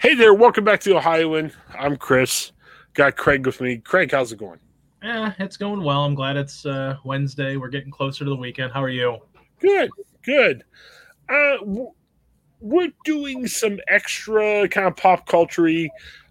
Hey 0.00 0.14
there, 0.14 0.32
welcome 0.32 0.64
back 0.64 0.80
to 0.80 0.96
Ohioan. 0.96 1.52
I'm 1.78 1.98
Chris. 1.98 2.52
Got 2.94 3.16
Craig 3.16 3.44
with 3.44 3.60
me. 3.60 3.76
Craig, 3.76 4.12
how's 4.12 4.32
it 4.32 4.38
going? 4.38 4.58
Yeah, 5.02 5.34
it's 5.38 5.58
going 5.58 5.84
well. 5.84 6.06
I'm 6.06 6.14
glad 6.14 6.38
it's 6.38 6.64
uh, 6.64 6.96
Wednesday. 7.04 7.58
We're 7.58 7.68
getting 7.68 7.90
closer 7.90 8.24
to 8.24 8.30
the 8.30 8.36
weekend. 8.36 8.72
How 8.72 8.82
are 8.82 8.88
you? 8.88 9.18
Good, 9.58 9.90
good. 10.22 10.64
Uh, 11.28 11.58
we're 12.60 12.92
doing 13.04 13.46
some 13.46 13.78
extra 13.88 14.66
kind 14.70 14.86
of 14.86 14.96
pop 14.96 15.26
culture 15.26 15.68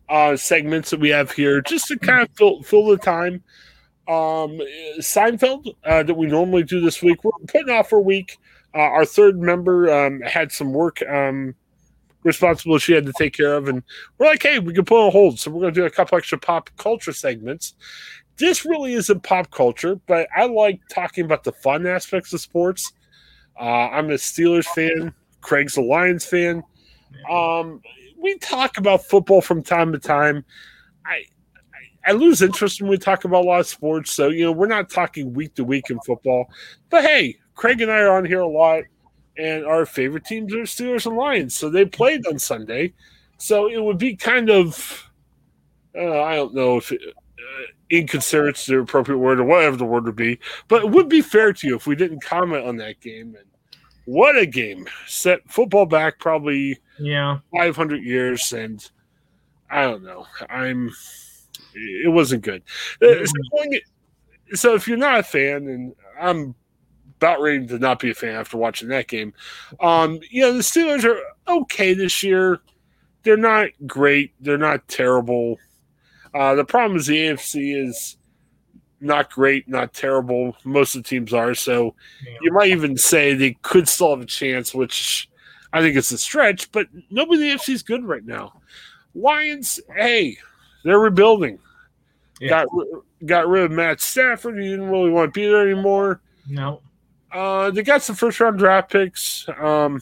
uh, 0.10 0.36
segments 0.36 0.90
that 0.90 1.00
we 1.00 1.10
have 1.10 1.32
here 1.32 1.62
just 1.62 1.90
to 1.90 2.00
kind 2.00 2.24
of 2.24 2.30
fill, 2.36 2.64
fill 2.64 2.88
the 2.88 2.98
time. 2.98 3.36
Um, 4.08 4.60
Seinfeld 4.98 5.76
uh, 5.84 6.02
that 6.02 6.16
we 6.16 6.26
normally 6.26 6.64
do 6.64 6.82
this 6.82 7.04
week, 7.04 7.24
we're 7.24 7.34
putting 7.48 7.70
off 7.70 7.90
for 7.90 8.00
a 8.00 8.02
week. 8.02 8.40
Uh, 8.74 8.80
our 8.80 9.06
third 9.06 9.40
member 9.40 9.94
um, 9.94 10.22
had 10.22 10.52
some 10.52 10.74
work 10.74 11.04
um, 11.08 11.54
responsibility 12.24 12.84
she 12.84 12.94
had 12.94 13.06
to 13.06 13.14
take 13.18 13.34
care 13.34 13.56
of, 13.56 13.68
and 13.68 13.84
we're 14.18 14.27
like, 14.27 14.44
hey, 14.44 14.60
we 14.60 14.73
can 14.73 14.86
put 14.86 15.05
on 15.05 15.12
hold. 15.12 15.40
So 15.40 15.52
we're 15.52 15.62
going 15.62 15.73
to 15.73 15.80
do 15.80 15.86
a 15.86 15.90
couple 15.90 16.18
extra 16.18 16.38
pop 16.38 16.70
culture 16.77 17.14
segments. 17.14 17.76
This 18.38 18.66
really 18.66 18.94
isn't 18.94 19.23
pop 19.23 19.52
culture, 19.52 19.96
but 20.08 20.27
I 20.36 20.46
like 20.46 20.82
talking 20.90 21.26
about 21.26 21.44
the 21.44 21.52
fun 21.52 21.86
aspects 21.86 22.34
of 22.34 22.41
sports. 22.41 22.91
Uh, 23.60 23.90
I'm 23.90 24.10
a 24.10 24.13
Steelers 24.13 24.66
fan. 24.68 25.13
Craig's 25.41 25.77
a 25.77 25.82
Lions 25.82 26.26
fan. 26.26 26.63
Um, 27.30 27.82
we 28.18 28.38
talk 28.38 28.77
about 28.77 29.05
football 29.05 29.41
from 29.41 29.63
time 29.63 29.91
to 29.91 29.99
time. 29.99 30.46
I, 31.05 31.24
I, 32.05 32.12
I 32.12 32.12
lose 32.13 32.41
interest 32.41 32.82
when 32.82 32.90
we 32.90 32.98
talk 32.98 33.26
about 33.26 33.44
a 33.44 33.48
lot 33.48 33.60
of 33.60 33.68
sports. 33.68 34.12
So 34.12 34.30
you 34.30 34.46
know, 34.46 34.52
we're 34.52 34.68
not 34.68 34.90
talking 34.90 35.34
week 35.34 35.55
to 35.55 35.63
week 35.63 35.90
in 35.90 35.99
football. 36.02 36.49
But 36.90 37.04
hey, 37.04 37.38
Craig 37.55 37.82
and 37.82 37.91
I 37.91 37.99
are 37.99 38.18
on 38.18 38.26
here 38.26 38.41
a 38.41 38.48
lot, 38.48 38.84
and 39.38 39.66
our 39.66 39.86
favorite 39.86 40.26
teams 40.26 40.54
are 40.54 40.60
Steelers 40.60 41.06
and 41.06 41.16
Lions. 41.16 41.56
So 41.56 41.70
they 41.70 41.86
played 41.86 42.26
on 42.28 42.40
Sunday. 42.40 42.94
So 43.38 43.70
it 43.70 43.82
would 43.82 43.98
be 43.98 44.16
kind 44.16 44.50
of, 44.50 45.10
uh, 45.96 46.21
I 46.24 46.36
don't 46.36 46.54
know 46.54 46.77
if 46.77 46.91
it, 46.91 47.02
uh, 47.08 47.66
inconsiderate 47.90 48.58
is 48.58 48.66
the 48.66 48.80
appropriate 48.80 49.18
word 49.18 49.40
or 49.40 49.46
whatever 49.46 49.77
the 49.77 49.86
word 49.86 50.05
would 50.05 50.16
be, 50.16 50.40
but 50.68 50.84
it 50.84 50.90
would 50.90 51.10
be 51.10 51.21
fair 51.21 51.54
to 51.54 51.68
you 51.68 51.76
if 51.76 51.88
we 51.88 51.96
didn't 51.96 52.24
comment 52.24 52.66
on 52.66 52.77
that 52.77 52.99
game. 52.99 53.36
And 53.40 53.48
what 54.05 54.38
a 54.38 54.46
game! 54.46 54.88
Set 55.08 55.48
football 55.49 55.86
back 55.86 56.20
probably 56.20 56.80
yeah 56.99 57.40
500 57.55 58.04
years, 58.04 58.52
and 58.54 58.90
I 59.70 59.84
don't 59.84 60.04
know. 60.04 60.26
I'm. 60.49 60.91
It 61.76 62.12
wasn't 62.12 62.43
good. 62.43 62.64
Uh, 63.02 63.26
so, 63.26 63.80
so 64.53 64.75
if 64.75 64.88
you're 64.88 64.97
not 64.97 65.19
a 65.19 65.24
fan, 65.24 65.68
and 65.68 65.96
I'm 66.19 66.56
about 67.19 67.41
ready 67.41 67.67
to 67.67 67.78
not 67.78 68.00
be 68.00 68.12
a 68.12 68.16
fan 68.16 68.35
after 68.35 68.57
watching 68.57 68.89
that 68.89 69.07
game, 69.07 69.34
um, 69.81 70.19
you 70.29 70.41
know 70.41 70.53
the 70.53 70.59
Steelers 70.59 71.03
are 71.03 71.19
okay 71.47 71.94
this 71.94 72.23
year. 72.23 72.59
They're 73.23 73.38
not 73.38 73.69
great. 73.85 74.34
They're 74.39 74.57
not 74.57 74.88
terrible. 74.88 75.57
Uh, 76.34 76.56
the 76.56 76.63
problem 76.63 76.97
is 76.97 77.07
the 77.07 77.17
AFC 77.17 77.88
is 77.88 78.17
not 79.01 79.31
great, 79.31 79.67
not 79.67 79.94
terrible. 79.94 80.56
Most 80.63 80.95
of 80.95 81.03
the 81.03 81.09
teams 81.09 81.34
are. 81.34 81.53
So 81.53 81.95
you 82.41 82.51
might 82.51 82.69
even 82.69 82.97
say 82.97 83.34
they 83.34 83.57
could 83.62 83.88
still 83.88 84.12
have 84.12 84.22
a 84.22 84.25
chance, 84.25 84.73
which 84.73 85.29
I 85.73 85.81
think 85.81 85.95
it's 85.95 86.12
a 86.12 86.17
stretch, 86.17 86.72
but 86.72 86.88
nobody 87.09 87.41
in 87.41 87.50
the 87.50 87.56
AFC 87.56 87.73
is 87.73 87.84
good 87.84 88.03
right 88.03 88.25
now. 88.25 88.53
Lions, 89.16 89.79
hey, 89.95 90.38
they're 90.84 91.00
rebuilding. 91.00 91.59
Yeah. 92.40 92.50
Got 92.50 92.67
got 93.25 93.47
rid 93.47 93.66
of 93.66 93.72
Matt 93.72 94.00
Stafford. 94.00 94.57
He 94.57 94.69
didn't 94.69 94.90
really 94.90 95.09
want 95.09 95.34
to 95.34 95.40
be 95.40 95.47
there 95.47 95.67
anymore. 95.67 96.22
No. 96.47 96.81
Uh, 97.31 97.72
they 97.72 97.84
got 97.84 98.02
some 98.02 98.16
first 98.16 98.40
round 98.40 98.58
draft 98.58 98.91
picks. 98.91 99.47
Um, 99.59 100.02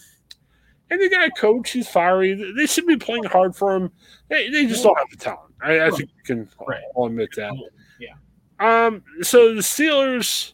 and 0.89 1.01
they 1.01 1.09
got 1.09 1.27
a 1.27 1.31
coach. 1.31 1.71
He's 1.71 1.89
fiery. 1.89 2.33
They 2.55 2.65
should 2.65 2.87
be 2.87 2.97
playing 2.97 3.25
hard 3.25 3.55
for 3.55 3.75
him. 3.75 3.91
They, 4.29 4.49
they 4.49 4.65
just 4.65 4.83
don't 4.83 4.97
have 4.97 5.09
the 5.09 5.17
talent. 5.17 5.53
I, 5.61 5.87
I 5.87 5.89
think 5.89 6.09
we 6.15 6.23
can 6.23 6.49
right. 6.67 6.81
all 6.95 7.07
admit 7.07 7.29
that. 7.35 7.53
Yeah. 7.99 8.15
Um, 8.59 9.03
so 9.21 9.53
the 9.53 9.61
Steelers, 9.61 10.53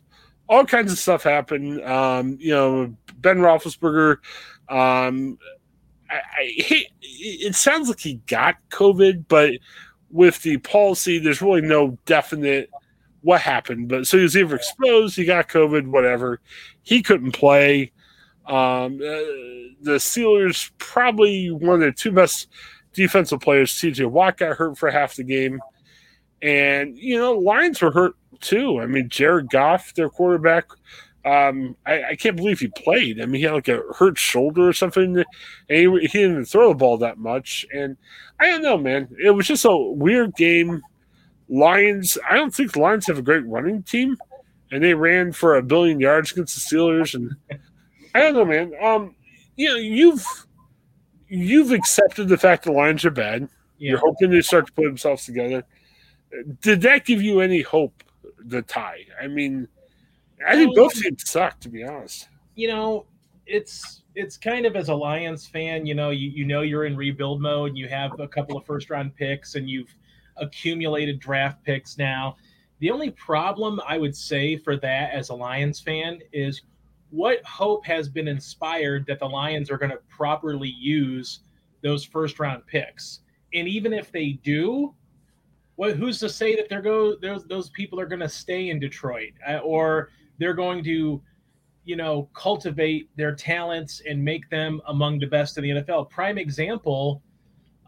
all 0.49 0.65
kinds 0.65 0.91
of 0.91 0.97
stuff 0.97 1.23
happened. 1.23 1.83
Um, 1.83 2.37
you 2.39 2.51
know, 2.51 2.95
Ben 3.17 3.37
Roethlisberger. 3.37 4.17
Um, 4.69 5.37
I, 6.09 6.15
I 6.15 6.43
he, 6.45 6.87
it 7.01 7.55
sounds 7.55 7.89
like 7.89 7.99
he 7.99 8.15
got 8.27 8.55
COVID, 8.71 9.25
but 9.27 9.53
with 10.09 10.41
the 10.41 10.57
policy, 10.57 11.19
there's 11.19 11.41
really 11.41 11.61
no 11.61 11.97
definite 12.05 12.69
what 13.23 13.41
happened. 13.41 13.89
But 13.89 14.05
so 14.05 14.17
he 14.17 14.23
was 14.23 14.37
either 14.37 14.55
exposed, 14.55 15.15
he 15.15 15.25
got 15.25 15.49
COVID, 15.49 15.87
whatever. 15.87 16.39
He 16.83 17.01
couldn't 17.01 17.31
play. 17.31 17.91
Um, 18.45 18.95
uh, 18.95 19.23
the 19.81 19.97
Steelers 19.97 20.71
probably 20.77 21.49
one 21.49 21.75
of 21.75 21.79
their 21.79 21.91
two 21.91 22.11
best 22.11 22.49
defensive 22.93 23.39
players, 23.39 23.73
TJ 23.73 24.09
Watt, 24.09 24.37
got 24.37 24.57
hurt 24.57 24.77
for 24.77 24.91
half 24.91 25.15
the 25.15 25.23
game. 25.23 25.59
And, 26.41 26.97
you 26.97 27.17
know, 27.17 27.33
Lions 27.33 27.81
were 27.81 27.91
hurt 27.91 28.15
too. 28.41 28.81
I 28.81 28.85
mean, 28.85 29.09
Jared 29.09 29.49
Goff, 29.49 29.93
their 29.93 30.09
quarterback, 30.09 30.65
um, 31.25 31.77
I, 31.85 32.03
I, 32.03 32.15
can't 32.15 32.35
believe 32.35 32.59
he 32.59 32.67
played. 32.67 33.21
I 33.21 33.25
mean, 33.25 33.39
he 33.39 33.43
had 33.43 33.53
like 33.53 33.69
a 33.69 33.81
hurt 33.97 34.17
shoulder 34.17 34.67
or 34.67 34.73
something, 34.73 35.17
and 35.17 35.25
he, 35.69 35.87
he 36.01 36.19
didn't 36.19 36.45
throw 36.45 36.69
the 36.69 36.75
ball 36.75 36.97
that 36.97 37.17
much. 37.17 37.65
And 37.73 37.95
I 38.41 38.47
don't 38.47 38.61
know, 38.61 38.77
man. 38.77 39.07
It 39.23 39.31
was 39.31 39.47
just 39.47 39.63
a 39.63 39.73
weird 39.73 40.35
game. 40.35 40.81
Lions, 41.53 42.17
I 42.29 42.35
don't 42.35 42.53
think 42.53 42.73
the 42.73 42.79
Lions 42.79 43.07
have 43.07 43.17
a 43.17 43.21
great 43.21 43.45
running 43.45 43.83
team, 43.83 44.17
and 44.71 44.83
they 44.83 44.93
ran 44.93 45.31
for 45.31 45.55
a 45.55 45.63
billion 45.63 45.99
yards 45.99 46.31
against 46.31 46.55
the 46.55 46.75
Steelers. 46.75 47.13
And 47.13 47.35
I 48.15 48.19
don't 48.19 48.33
know, 48.33 48.45
man. 48.45 48.73
Um, 48.81 49.15
you 49.55 49.69
know, 49.69 49.75
you've 49.75 50.25
you've 51.27 51.71
accepted 51.71 52.27
the 52.27 52.37
fact 52.37 52.65
the 52.65 52.71
Lions 52.71 53.05
are 53.05 53.11
bad. 53.11 53.47
Yeah. 53.77 53.91
You're 53.91 53.99
hoping 53.99 54.31
they 54.31 54.41
start 54.41 54.67
to 54.67 54.73
put 54.73 54.83
themselves 54.83 55.25
together 55.25 55.63
did 56.61 56.81
that 56.81 57.05
give 57.05 57.21
you 57.21 57.39
any 57.39 57.61
hope? 57.61 58.03
The 58.45 58.61
tie. 58.61 59.05
I 59.21 59.27
mean, 59.27 59.67
I 60.45 60.55
think 60.55 60.75
both 60.75 60.93
teams 60.93 61.29
suck. 61.29 61.59
To 61.61 61.69
be 61.69 61.83
honest, 61.83 62.27
you 62.55 62.67
know, 62.67 63.05
it's 63.45 64.01
it's 64.15 64.35
kind 64.37 64.65
of 64.65 64.75
as 64.75 64.89
a 64.89 64.95
Lions 64.95 65.47
fan, 65.47 65.85
you 65.85 65.95
know, 65.95 66.09
you, 66.09 66.29
you 66.29 66.45
know 66.45 66.61
you're 66.61 66.85
in 66.85 66.97
rebuild 66.97 67.41
mode. 67.41 67.77
You 67.77 67.87
have 67.87 68.19
a 68.19 68.27
couple 68.27 68.57
of 68.57 68.65
first 68.65 68.89
round 68.89 69.15
picks, 69.15 69.55
and 69.55 69.69
you've 69.69 69.95
accumulated 70.37 71.19
draft 71.19 71.63
picks 71.63 71.97
now. 71.97 72.35
The 72.79 72.91
only 72.91 73.11
problem 73.11 73.79
I 73.87 73.97
would 73.97 74.15
say 74.15 74.57
for 74.57 74.75
that 74.77 75.13
as 75.13 75.29
a 75.29 75.35
Lions 75.35 75.79
fan 75.79 76.19
is 76.31 76.61
what 77.11 77.43
hope 77.45 77.85
has 77.85 78.09
been 78.09 78.27
inspired 78.27 79.05
that 79.05 79.19
the 79.19 79.27
Lions 79.27 79.69
are 79.69 79.77
going 79.77 79.91
to 79.91 79.99
properly 80.09 80.69
use 80.69 81.41
those 81.83 82.03
first 82.03 82.39
round 82.39 82.65
picks. 82.65 83.19
And 83.53 83.67
even 83.67 83.93
if 83.93 84.11
they 84.11 84.31
do, 84.43 84.95
what 85.75 85.95
who's 85.95 86.19
to 86.19 86.29
say 86.29 86.55
that 86.55 86.69
they're 86.69 86.81
go 86.81 87.15
those 87.15 87.45
those 87.45 87.69
people 87.69 87.99
are 87.99 88.05
going 88.05 88.19
to 88.19 88.29
stay 88.29 88.69
in 88.69 88.79
Detroit 88.79 89.33
uh, 89.47 89.57
or 89.57 90.09
they're 90.37 90.53
going 90.53 90.83
to 90.83 91.21
you 91.85 91.95
know 91.95 92.29
cultivate 92.33 93.09
their 93.15 93.35
talents 93.35 94.01
and 94.07 94.23
make 94.23 94.49
them 94.49 94.81
among 94.87 95.19
the 95.19 95.27
best 95.27 95.57
in 95.57 95.63
the 95.63 95.69
NFL. 95.69 96.09
Prime 96.09 96.37
example, 96.37 97.21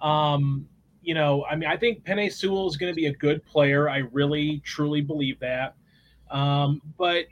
um, 0.01 0.67
you 1.05 1.13
know, 1.13 1.45
I 1.45 1.55
mean, 1.55 1.69
I 1.69 1.77
think 1.77 2.03
Penei 2.03 2.31
Sewell 2.33 2.67
is 2.67 2.77
going 2.77 2.91
to 2.91 2.95
be 2.95 3.05
a 3.05 3.13
good 3.13 3.45
player. 3.45 3.89
I 3.89 3.99
really 4.11 4.61
truly 4.65 5.01
believe 5.01 5.39
that. 5.39 5.75
Um, 6.31 6.81
but 6.97 7.25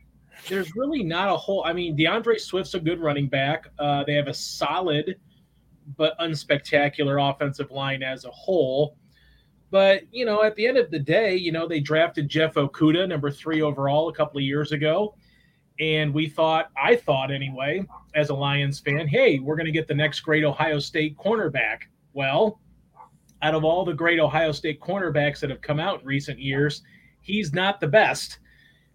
there's 0.48 0.76
really 0.76 1.04
not 1.04 1.30
a 1.30 1.36
whole. 1.36 1.64
I 1.66 1.74
mean, 1.74 1.96
D'Andre 1.96 2.38
Swift's 2.38 2.76
a 2.76 2.80
good 2.80 3.00
running 3.00 3.28
back. 3.28 3.68
Uh, 3.80 4.04
they 4.04 4.14
have 4.14 4.28
a 4.28 4.34
solid 4.34 5.18
but 5.98 6.18
unspectacular 6.20 7.32
offensive 7.32 7.72
line 7.72 8.04
as 8.04 8.26
a 8.26 8.32
whole. 8.32 8.96
But, 9.72 10.04
you 10.12 10.24
know, 10.26 10.44
at 10.44 10.56
the 10.56 10.68
end 10.68 10.78
of 10.78 10.92
the 10.92 11.00
day, 11.00 11.36
you 11.36 11.52
know, 11.52 11.68
they 11.68 11.80
drafted 11.80 12.30
Jeff 12.30 12.54
Okudah, 12.54 13.10
number 13.10 13.32
three 13.32 13.64
overall, 13.64 14.08
a 14.10 14.14
couple 14.14 14.38
of 14.38 14.44
years 14.44 14.72
ago. 14.72 15.16
And 15.80 16.14
we 16.14 16.30
thought, 16.30 16.70
I 16.78 16.96
thought 16.96 17.32
anyway, 17.32 17.84
as 18.14 18.30
a 18.30 18.36
Lions 18.36 18.80
fan, 18.80 19.08
hey, 19.08 19.40
we're 19.40 19.56
going 19.56 19.66
to 19.66 19.72
get 19.72 19.88
the 19.88 19.96
next 19.96 20.20
great 20.20 20.44
Ohio 20.44 20.78
State 20.78 21.18
cornerback. 21.18 21.80
Well, 22.14 22.60
out 23.44 23.54
of 23.54 23.64
all 23.64 23.86
the 23.86 23.94
great 23.94 24.20
Ohio 24.20 24.52
State 24.52 24.80
cornerbacks 24.80 25.40
that 25.42 25.50
have 25.50 25.62
come 25.62 25.80
out 25.80 26.00
in 26.00 26.06
recent 26.06 26.40
years, 26.40 26.82
he's 27.22 27.54
not 27.54 27.80
the 27.80 27.88
best. 27.88 28.40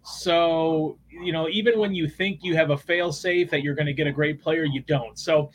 So, 0.03 0.97
you 1.09 1.31
know, 1.31 1.47
even 1.49 1.79
when 1.79 1.93
you 1.93 2.07
think 2.09 2.39
you 2.41 2.55
have 2.55 2.71
a 2.71 2.77
fail 2.77 3.13
safe 3.13 3.49
that 3.51 3.61
you're 3.63 3.75
going 3.75 3.85
to 3.85 3.93
get 3.93 4.07
a 4.07 4.11
great 4.11 4.41
player, 4.41 4.63
you 4.63 4.81
don't. 4.81 5.17
So, 5.17 5.51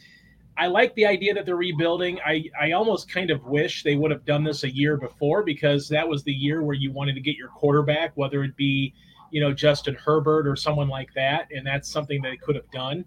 I 0.56 0.68
like 0.68 0.94
the 0.94 1.06
idea 1.06 1.34
that 1.34 1.46
they're 1.46 1.56
rebuilding. 1.56 2.20
I, 2.24 2.44
I 2.60 2.72
almost 2.72 3.10
kind 3.10 3.30
of 3.30 3.44
wish 3.44 3.82
they 3.82 3.96
would 3.96 4.12
have 4.12 4.24
done 4.24 4.44
this 4.44 4.62
a 4.62 4.72
year 4.72 4.96
before 4.96 5.42
because 5.42 5.88
that 5.88 6.08
was 6.08 6.22
the 6.22 6.32
year 6.32 6.62
where 6.62 6.76
you 6.76 6.92
wanted 6.92 7.14
to 7.14 7.20
get 7.20 7.36
your 7.36 7.48
quarterback, 7.48 8.12
whether 8.14 8.44
it 8.44 8.56
be, 8.56 8.94
you 9.32 9.40
know, 9.40 9.52
Justin 9.52 9.96
Herbert 9.96 10.46
or 10.46 10.54
someone 10.54 10.88
like 10.88 11.12
that. 11.14 11.48
And 11.50 11.66
that's 11.66 11.90
something 11.90 12.22
that 12.22 12.30
they 12.30 12.36
could 12.36 12.54
have 12.54 12.70
done. 12.70 13.04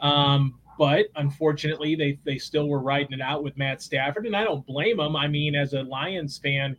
Um, 0.00 0.58
but 0.78 1.06
unfortunately, 1.16 1.94
they, 1.94 2.18
they 2.24 2.38
still 2.38 2.68
were 2.68 2.80
riding 2.80 3.12
it 3.12 3.20
out 3.20 3.44
with 3.44 3.56
Matt 3.56 3.82
Stafford. 3.82 4.26
And 4.26 4.36
I 4.36 4.44
don't 4.44 4.66
blame 4.66 4.96
them. 4.96 5.16
I 5.16 5.28
mean, 5.28 5.54
as 5.54 5.72
a 5.72 5.82
Lions 5.82 6.38
fan, 6.38 6.76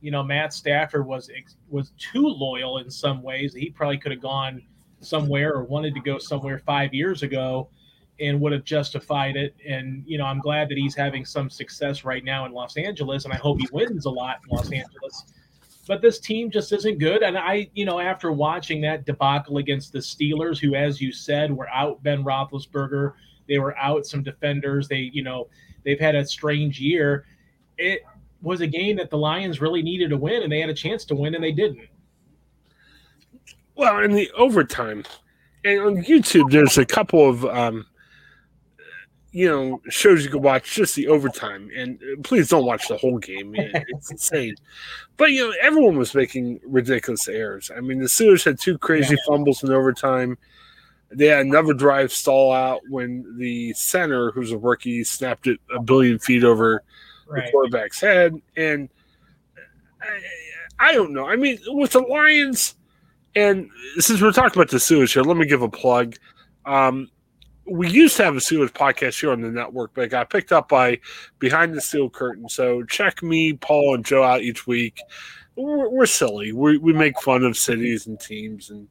you 0.00 0.10
know, 0.10 0.22
Matt 0.22 0.52
Stafford 0.52 1.06
was 1.06 1.30
was 1.68 1.92
too 1.98 2.26
loyal 2.26 2.78
in 2.78 2.90
some 2.90 3.22
ways. 3.22 3.54
He 3.54 3.70
probably 3.70 3.98
could 3.98 4.12
have 4.12 4.20
gone 4.20 4.62
somewhere 5.00 5.54
or 5.54 5.64
wanted 5.64 5.94
to 5.94 6.00
go 6.00 6.18
somewhere 6.18 6.58
five 6.58 6.92
years 6.92 7.22
ago 7.22 7.68
and 8.20 8.40
would 8.40 8.52
have 8.52 8.64
justified 8.64 9.36
it. 9.36 9.54
And 9.66 10.02
you 10.06 10.18
know, 10.18 10.24
I'm 10.24 10.40
glad 10.40 10.68
that 10.68 10.78
he's 10.78 10.94
having 10.94 11.24
some 11.24 11.50
success 11.50 12.04
right 12.04 12.24
now 12.24 12.46
in 12.46 12.52
Los 12.52 12.76
Angeles, 12.76 13.24
and 13.24 13.32
I 13.32 13.36
hope 13.36 13.58
he 13.60 13.68
wins 13.72 14.06
a 14.06 14.10
lot 14.10 14.38
in 14.44 14.56
Los 14.56 14.70
Angeles. 14.72 15.24
But 15.86 16.02
this 16.02 16.18
team 16.18 16.50
just 16.50 16.72
isn't 16.72 16.98
good. 16.98 17.22
And 17.22 17.38
I, 17.38 17.70
you 17.74 17.84
know, 17.84 18.00
after 18.00 18.32
watching 18.32 18.80
that 18.80 19.06
debacle 19.06 19.58
against 19.58 19.92
the 19.92 20.00
Steelers, 20.00 20.58
who, 20.58 20.74
as 20.74 21.00
you 21.00 21.12
said, 21.12 21.52
were 21.52 21.68
out 21.68 22.02
Ben 22.02 22.24
Roethlisberger, 22.24 23.12
they 23.48 23.58
were 23.58 23.76
out 23.76 24.06
some 24.06 24.22
defenders. 24.22 24.88
They, 24.88 25.10
you 25.12 25.22
know, 25.22 25.48
they've 25.84 26.00
had 26.00 26.14
a 26.14 26.26
strange 26.26 26.80
year. 26.80 27.26
It 27.78 28.02
was 28.42 28.60
a 28.60 28.66
game 28.66 28.96
that 28.96 29.10
the 29.10 29.18
Lions 29.18 29.60
really 29.60 29.82
needed 29.82 30.10
to 30.10 30.16
win, 30.16 30.42
and 30.42 30.52
they 30.52 30.60
had 30.60 30.70
a 30.70 30.74
chance 30.74 31.04
to 31.06 31.14
win, 31.14 31.34
and 31.34 31.42
they 31.42 31.52
didn't. 31.52 31.88
Well, 33.74 33.98
in 34.00 34.12
the 34.12 34.30
overtime, 34.36 35.04
and 35.64 35.80
on 35.80 35.96
YouTube, 36.04 36.50
there's 36.50 36.78
a 36.78 36.86
couple 36.86 37.28
of 37.28 37.44
um, 37.44 37.86
you 39.32 39.46
know 39.46 39.82
shows 39.90 40.24
you 40.24 40.30
can 40.30 40.40
watch 40.40 40.74
just 40.74 40.94
the 40.94 41.08
overtime, 41.08 41.70
and 41.76 41.98
uh, 42.00 42.22
please 42.22 42.48
don't 42.48 42.64
watch 42.64 42.88
the 42.88 42.96
whole 42.96 43.18
game. 43.18 43.54
It's 43.58 44.10
insane. 44.10 44.54
But 45.18 45.32
you 45.32 45.48
know, 45.48 45.54
everyone 45.60 45.98
was 45.98 46.14
making 46.14 46.60
ridiculous 46.64 47.28
errors. 47.28 47.70
I 47.76 47.80
mean, 47.80 47.98
the 47.98 48.06
Steelers 48.06 48.44
had 48.44 48.58
two 48.58 48.78
crazy 48.78 49.14
yeah. 49.14 49.24
fumbles 49.26 49.62
in 49.62 49.70
overtime. 49.70 50.38
They 51.16 51.26
had 51.26 51.46
another 51.46 51.72
drive 51.72 52.12
stall 52.12 52.52
out 52.52 52.82
when 52.88 53.36
the 53.38 53.72
center, 53.72 54.30
who's 54.30 54.52
a 54.52 54.58
rookie, 54.58 55.02
snapped 55.02 55.46
it 55.46 55.58
a 55.74 55.80
billion 55.80 56.18
feet 56.18 56.44
over 56.44 56.82
right. 57.26 57.46
the 57.46 57.50
quarterback's 57.50 58.00
head. 58.00 58.40
And 58.56 58.88
I, 60.00 60.88
I 60.90 60.92
don't 60.92 61.12
know. 61.12 61.26
I 61.26 61.36
mean, 61.36 61.58
with 61.68 61.92
the 61.92 62.00
Lions 62.00 62.74
and 63.36 63.70
since 63.98 64.20
we're 64.20 64.32
talking 64.32 64.58
about 64.58 64.70
the 64.70 64.78
Steelers 64.78 65.12
here, 65.12 65.22
let 65.22 65.36
me 65.36 65.46
give 65.46 65.60
a 65.60 65.68
plug. 65.68 66.16
Um, 66.64 67.10
we 67.66 67.88
used 67.90 68.16
to 68.16 68.24
have 68.24 68.34
a 68.34 68.40
Steelers 68.40 68.70
podcast 68.70 69.20
here 69.20 69.30
on 69.30 69.42
the 69.42 69.50
network, 69.50 69.92
but 69.94 70.04
it 70.04 70.08
got 70.08 70.30
picked 70.30 70.52
up 70.52 70.68
by 70.68 70.98
Behind 71.38 71.74
the 71.74 71.80
Steel 71.80 72.08
Curtain. 72.08 72.48
So 72.48 72.82
check 72.84 73.22
me, 73.22 73.52
Paul, 73.52 73.96
and 73.96 74.04
Joe 74.04 74.22
out 74.22 74.40
each 74.40 74.66
week. 74.66 75.00
We're, 75.54 75.90
we're 75.90 76.06
silly. 76.06 76.52
We, 76.52 76.78
we 76.78 76.94
make 76.94 77.20
fun 77.20 77.44
of 77.44 77.56
cities 77.58 78.06
and 78.06 78.18
teams 78.18 78.70
and 78.70 78.88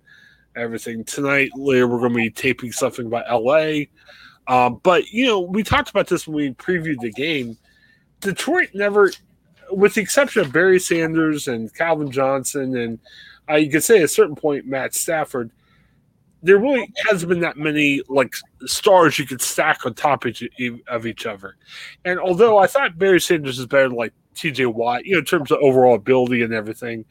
everything. 0.55 1.03
Tonight, 1.03 1.51
later, 1.55 1.87
we're 1.87 1.99
going 1.99 2.11
to 2.11 2.17
be 2.17 2.29
taping 2.29 2.71
something 2.71 3.05
about 3.05 3.25
LA. 3.29 3.85
Um, 4.47 4.79
but, 4.83 5.09
you 5.09 5.25
know, 5.25 5.39
we 5.39 5.63
talked 5.63 5.89
about 5.89 6.07
this 6.07 6.27
when 6.27 6.35
we 6.35 6.53
previewed 6.53 6.99
the 6.99 7.11
game. 7.11 7.57
Detroit 8.21 8.69
never, 8.73 9.11
with 9.71 9.95
the 9.95 10.01
exception 10.01 10.41
of 10.41 10.53
Barry 10.53 10.79
Sanders 10.79 11.47
and 11.47 11.73
Calvin 11.73 12.11
Johnson 12.11 12.77
and– 12.77 12.99
uh, 13.49 13.55
you 13.55 13.69
could 13.69 13.83
say 13.83 13.99
at 13.99 14.05
a 14.05 14.07
certain 14.07 14.35
point, 14.35 14.65
Matt 14.65 14.93
Stafford, 14.93 15.51
there 16.45 16.59
really 16.59 16.93
hasn't 17.09 17.27
been 17.27 17.39
that 17.39 17.57
many 17.57 18.01
like 18.07 18.35
stars 18.65 19.17
you 19.17 19.25
could 19.25 19.41
stack 19.41 19.83
on 19.83 19.95
top 19.95 20.25
of 20.25 21.05
each 21.07 21.25
other. 21.25 21.57
And 22.05 22.19
although 22.19 22.59
I 22.59 22.67
thought 22.67 22.99
Barry 22.99 23.19
Sanders 23.19 23.57
is 23.57 23.65
better 23.65 23.89
than 23.89 23.97
like 23.97 24.13
TJ 24.35 24.71
Watt, 24.71 25.05
you 25.05 25.13
know, 25.13 25.19
in 25.19 25.25
terms 25.25 25.49
of 25.49 25.57
overall 25.59 25.95
ability 25.95 26.43
and 26.43 26.53
everything, 26.53 27.03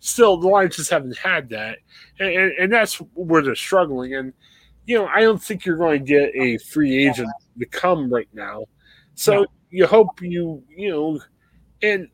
still 0.00 0.36
the 0.38 0.48
Lions 0.48 0.74
just 0.74 0.90
haven't 0.90 1.16
had 1.16 1.48
that. 1.50 1.78
And, 2.18 2.28
and, 2.30 2.52
and 2.58 2.72
that's 2.72 2.96
where 3.14 3.42
they're 3.42 3.54
struggling. 3.54 4.16
And, 4.16 4.32
you 4.86 4.98
know, 4.98 5.06
I 5.06 5.20
don't 5.20 5.40
think 5.40 5.64
you're 5.64 5.76
going 5.76 6.04
to 6.04 6.04
get 6.04 6.32
a 6.34 6.58
free 6.58 7.06
agent 7.06 7.30
to 7.60 7.66
come 7.66 8.12
right 8.12 8.28
now. 8.32 8.64
So 9.14 9.42
no. 9.42 9.46
you 9.70 9.86
hope 9.86 10.20
you, 10.20 10.64
you 10.68 10.90
know, 10.90 11.20
and 11.80 12.08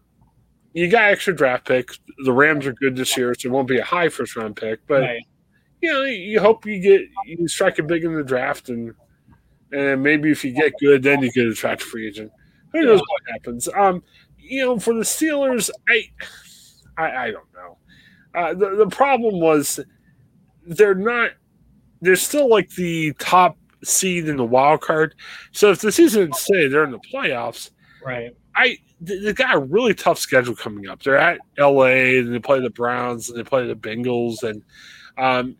you 0.74 0.90
got 0.90 1.04
extra 1.04 1.34
draft 1.34 1.66
picks. 1.66 1.98
The 2.26 2.32
Rams 2.32 2.66
are 2.66 2.74
good 2.74 2.96
this 2.96 3.16
year, 3.16 3.34
so 3.38 3.48
it 3.48 3.52
won't 3.52 3.66
be 3.66 3.78
a 3.78 3.84
high 3.84 4.10
first 4.10 4.36
round 4.36 4.56
pick. 4.56 4.80
But 4.86 5.00
right. 5.00 5.22
You 5.80 5.92
know, 5.92 6.02
you 6.02 6.40
hope 6.40 6.66
you 6.66 6.80
get 6.80 7.02
you 7.26 7.48
strike 7.48 7.78
it 7.78 7.86
big 7.86 8.04
in 8.04 8.14
the 8.14 8.22
draft, 8.22 8.68
and 8.68 8.94
and 9.72 10.02
maybe 10.02 10.30
if 10.30 10.44
you 10.44 10.52
get 10.52 10.72
good, 10.80 11.02
then 11.02 11.22
you 11.22 11.30
get 11.32 11.46
attract 11.46 11.82
a 11.82 11.84
free 11.84 12.08
agent. 12.08 12.30
Who 12.72 12.82
knows 12.82 13.00
what 13.00 13.22
happens? 13.32 13.68
Um, 13.74 14.02
you 14.38 14.64
know, 14.64 14.78
for 14.78 14.94
the 14.94 15.00
Steelers, 15.00 15.70
I 15.88 16.04
I, 16.96 17.26
I 17.26 17.30
don't 17.30 17.52
know. 17.54 17.78
Uh, 18.34 18.54
the 18.54 18.76
the 18.76 18.88
problem 18.88 19.40
was 19.40 19.80
they're 20.66 20.94
not. 20.94 21.30
They're 22.02 22.16
still 22.16 22.48
like 22.48 22.70
the 22.70 23.14
top 23.18 23.56
seed 23.82 24.28
in 24.28 24.36
the 24.36 24.44
wild 24.44 24.82
card. 24.82 25.14
So 25.52 25.70
if 25.70 25.80
the 25.80 25.92
season 25.92 26.32
say 26.32 26.68
they're 26.68 26.84
in 26.84 26.90
the 26.90 27.00
playoffs, 27.12 27.70
right? 28.04 28.32
I 28.54 28.78
they 29.00 29.32
got 29.32 29.54
a 29.54 29.58
really 29.58 29.94
tough 29.94 30.18
schedule 30.18 30.54
coming 30.54 30.88
up. 30.88 31.02
They're 31.02 31.18
at 31.18 31.40
LA 31.58 32.18
and 32.18 32.34
they 32.34 32.38
play 32.38 32.60
the 32.60 32.70
Browns 32.70 33.28
and 33.28 33.38
they 33.38 33.44
play 33.44 33.66
the 33.66 33.74
Bengals 33.74 34.42
and 34.42 34.62
um, 35.18 35.56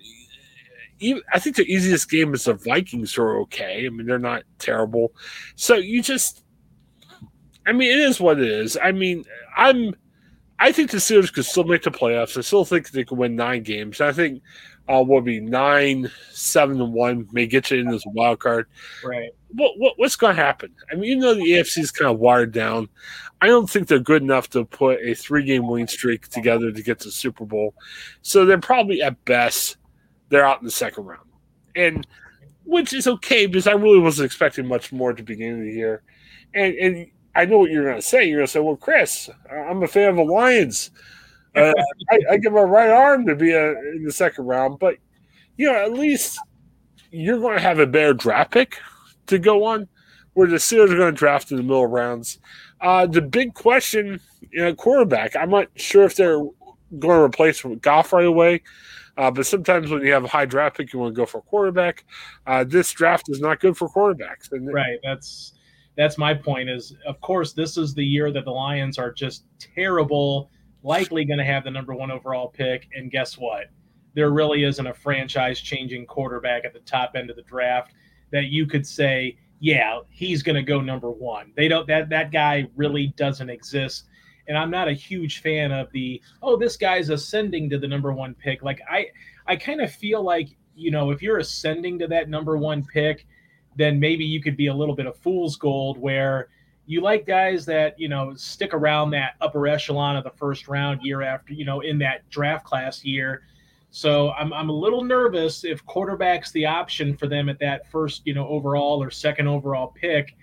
I 1.32 1.38
think 1.38 1.56
the 1.56 1.70
easiest 1.70 2.11
game 2.11 2.32
is 2.35 2.44
the 2.44 2.55
Vikings 2.55 3.19
are 3.19 3.38
okay. 3.41 3.87
I 3.87 3.91
mean, 3.91 4.06
they're 4.06 4.19
not 4.19 4.44
terrible. 4.58 5.12
So 5.55 5.75
you 5.75 6.03
just, 6.03 6.43
I 7.67 7.73
mean, 7.73 7.91
it 7.91 7.99
is 7.99 8.20
what 8.20 8.41
it 8.41 8.49
is. 8.49 8.79
I 8.82 8.93
mean, 8.93 9.25
I'm, 9.56 9.94
I 10.58 10.73
think 10.73 10.91
the 10.91 10.97
Steelers 10.97 11.32
could 11.32 11.44
still 11.44 11.64
make 11.64 11.82
the 11.82 11.91
playoffs. 11.91 12.38
I 12.38 12.41
still 12.41 12.64
think 12.64 12.91
they 12.91 13.05
could 13.05 13.19
win 13.19 13.37
nine 13.37 13.62
games. 13.62 14.00
I 14.00 14.12
think 14.12 14.43
uh, 14.88 15.03
will 15.06 15.21
be 15.21 15.41
nine, 15.41 16.11
seven, 16.31 16.81
and 16.81 16.93
one 16.93 17.29
may 17.33 17.47
get 17.47 17.71
you 17.71 17.81
in 17.81 17.88
as 17.88 18.05
a 18.06 18.11
wild 18.11 18.41
card. 18.41 18.67
Right. 19.05 19.31
What, 19.49 19.79
what 19.79 19.94
what's 19.97 20.17
going 20.17 20.37
to 20.37 20.43
happen? 20.43 20.75
I 20.91 20.97
mean, 20.97 21.11
you 21.11 21.17
know, 21.17 21.35
the 21.35 21.43
AFC 21.43 21.79
is 21.79 21.91
kind 21.91 22.11
of 22.11 22.19
wired 22.19 22.53
down. 22.53 22.88
I 23.41 23.47
don't 23.47 23.69
think 23.69 23.88
they're 23.88 23.99
good 23.99 24.23
enough 24.23 24.49
to 24.50 24.65
put 24.65 25.00
a 25.03 25.15
three-game 25.15 25.69
winning 25.69 25.88
streak 25.88 26.29
together 26.29 26.73
to 26.73 26.83
get 26.83 27.00
to 27.00 27.09
the 27.09 27.12
Super 27.12 27.44
Bowl. 27.44 27.75
So 28.23 28.44
they're 28.44 28.59
probably 28.59 29.03
at 29.03 29.23
best 29.25 29.77
they're 30.29 30.44
out 30.44 30.61
in 30.61 30.65
the 30.65 30.71
second 30.71 31.05
round, 31.05 31.29
and 31.75 32.06
which 32.65 32.93
is 32.93 33.06
okay 33.06 33.47
because 33.47 33.67
I 33.67 33.73
really 33.73 34.00
wasn't 34.00 34.27
expecting 34.27 34.67
much 34.67 34.93
more 34.93 35.11
at 35.11 35.17
the 35.17 35.23
beginning 35.23 35.61
of 35.61 35.67
the 35.67 35.73
year. 35.73 36.03
And 36.55 36.75
and 36.75 37.06
I 37.35 37.44
know 37.44 37.59
what 37.59 37.71
you're 37.71 37.85
going 37.85 37.97
to 37.97 38.03
say. 38.03 38.25
You're 38.25 38.39
going 38.39 38.47
to 38.47 38.53
say, 38.53 38.61
"Well, 38.61 38.77
Chris, 38.77 39.31
I'm 39.50 39.82
a 39.82 39.89
fan 39.89 40.11
of 40.11 40.17
the 40.17 40.25
Lions." 40.25 40.91
Uh, 41.56 41.73
I, 42.11 42.19
I, 42.32 42.37
give 42.37 42.53
my 42.53 42.61
right 42.61 42.91
arm 42.91 43.26
to 43.26 43.35
be 43.35 43.53
a, 43.53 43.70
in 43.70 44.05
the 44.05 44.12
second 44.12 44.44
round, 44.44 44.79
but 44.79 44.97
you 45.56 45.67
know, 45.67 45.75
at 45.75 45.93
least 45.93 46.38
you're 47.11 47.41
going 47.41 47.56
to 47.56 47.62
have 47.62 47.79
a 47.79 47.87
better 47.87 48.14
draft 48.14 48.53
pick 48.53 48.79
to 49.26 49.38
go 49.38 49.64
on, 49.64 49.88
where 50.35 50.47
the 50.47 50.56
Steelers 50.56 50.91
are 50.91 50.97
going 50.97 51.12
to 51.14 51.19
draft 51.19 51.50
in 51.50 51.56
the 51.56 51.62
middle 51.62 51.87
rounds. 51.87 52.38
Uh, 52.81 53.06
the 53.06 53.23
big 53.23 53.55
question, 53.55 54.20
you 54.50 54.61
know, 54.62 54.75
quarterback. 54.75 55.35
I'm 55.35 55.50
not 55.50 55.69
sure 55.76 56.05
if 56.05 56.14
they're 56.14 56.38
going 56.99 57.19
to 57.19 57.23
replace 57.23 57.64
Goff 57.81 58.12
right 58.12 58.26
away. 58.26 58.62
Uh, 59.17 59.31
but 59.31 59.47
sometimes 59.47 59.91
when 59.91 60.03
you 60.03 60.12
have 60.12 60.25
a 60.25 60.29
high 60.29 60.44
draft 60.44 60.76
pick, 60.76 60.93
you 60.93 60.99
want 60.99 61.14
to 61.14 61.17
go 61.17 61.25
for 61.25 61.38
a 61.38 61.43
quarterback. 61.43 62.05
Uh, 62.47 62.64
this 62.64 62.93
draft 62.93 63.29
is 63.31 63.41
not 63.41 63.61
good 63.61 63.76
for 63.76 63.88
quarterbacks. 63.88 64.53
And 64.53 64.73
right. 64.73 64.99
That's 65.03 65.55
that's 65.97 66.19
my 66.19 66.35
point. 66.35 66.69
Is 66.69 66.94
of 67.06 67.19
course 67.23 67.55
this 67.55 67.79
is 67.79 67.94
the 67.94 68.05
year 68.05 68.31
that 68.31 68.44
the 68.44 68.50
Lions 68.50 68.98
are 68.98 69.10
just 69.10 69.44
terrible 69.58 70.51
likely 70.86 71.24
going 71.24 71.38
to 71.38 71.44
have 71.44 71.64
the 71.64 71.70
number 71.70 71.94
one 71.94 72.12
overall 72.12 72.48
pick. 72.48 72.88
And 72.94 73.10
guess 73.10 73.36
what? 73.36 73.66
There 74.14 74.31
really 74.31 74.62
isn't 74.62 74.86
a 74.86 74.94
franchise 74.94 75.60
changing 75.60 76.06
quarterback 76.06 76.64
at 76.64 76.72
the 76.72 76.81
top 76.81 77.12
end 77.16 77.28
of 77.28 77.36
the 77.36 77.43
draft 77.43 77.93
that 78.31 78.46
you 78.46 78.66
could 78.66 78.86
say, 78.86 79.36
yeah, 79.58 79.98
he's 80.08 80.43
going 80.43 80.55
to 80.55 80.62
go 80.62 80.81
number 80.81 81.10
one. 81.10 81.52
They 81.56 81.66
don't, 81.66 81.86
that, 81.88 82.08
that 82.10 82.31
guy 82.31 82.69
really 82.76 83.08
doesn't 83.16 83.50
exist. 83.50 84.05
And 84.46 84.56
I'm 84.56 84.70
not 84.70 84.86
a 84.86 84.93
huge 84.93 85.40
fan 85.40 85.72
of 85.72 85.90
the, 85.90 86.22
oh, 86.40 86.56
this 86.56 86.76
guy's 86.76 87.10
ascending 87.10 87.69
to 87.70 87.78
the 87.78 87.88
number 87.88 88.12
one 88.12 88.34
pick. 88.34 88.62
Like, 88.62 88.81
I, 88.88 89.06
I 89.46 89.56
kind 89.56 89.81
of 89.81 89.90
feel 89.93 90.22
like, 90.22 90.50
you 90.76 90.93
know, 90.93 91.10
if 91.10 91.20
you're 91.20 91.38
ascending 91.38 91.98
to 91.98 92.06
that 92.08 92.28
number 92.28 92.56
one 92.56 92.84
pick, 92.84 93.26
then 93.74 93.98
maybe 93.98 94.24
you 94.24 94.40
could 94.40 94.56
be 94.56 94.69
a 94.69 94.74
little 94.74 94.94
bit 94.94 95.06
of 95.06 95.16
fool's 95.16 95.56
gold 95.56 95.98
where 95.98 96.48
you 96.86 97.00
like 97.00 97.26
guys 97.26 97.66
that 97.66 97.98
you 97.98 98.08
know 98.08 98.32
stick 98.34 98.72
around 98.72 99.10
that 99.10 99.34
upper 99.40 99.66
echelon 99.66 100.16
of 100.16 100.24
the 100.24 100.31
first 100.31 100.69
round 100.69 101.02
year 101.02 101.22
after 101.22 101.52
you 101.52 101.64
know 101.64 101.81
in 101.81 101.98
that 101.98 102.28
draft 102.31 102.64
class 102.64 103.05
year. 103.05 103.43
So 103.90 104.31
i'm, 104.32 104.52
I'm 104.52 104.69
a 104.69 104.72
little 104.72 105.02
nervous 105.02 105.64
if 105.64 105.84
quarterback's 105.86 106.52
the 106.52 106.66
option 106.66 107.16
for 107.16 107.26
them 107.26 107.48
at 107.48 107.58
that 107.60 107.90
first 107.90 108.22
you 108.24 108.34
know 108.34 108.46
overall 108.48 109.02
or 109.02 109.10
second 109.10 109.48
overall 109.48 109.88
pick. 109.88 110.36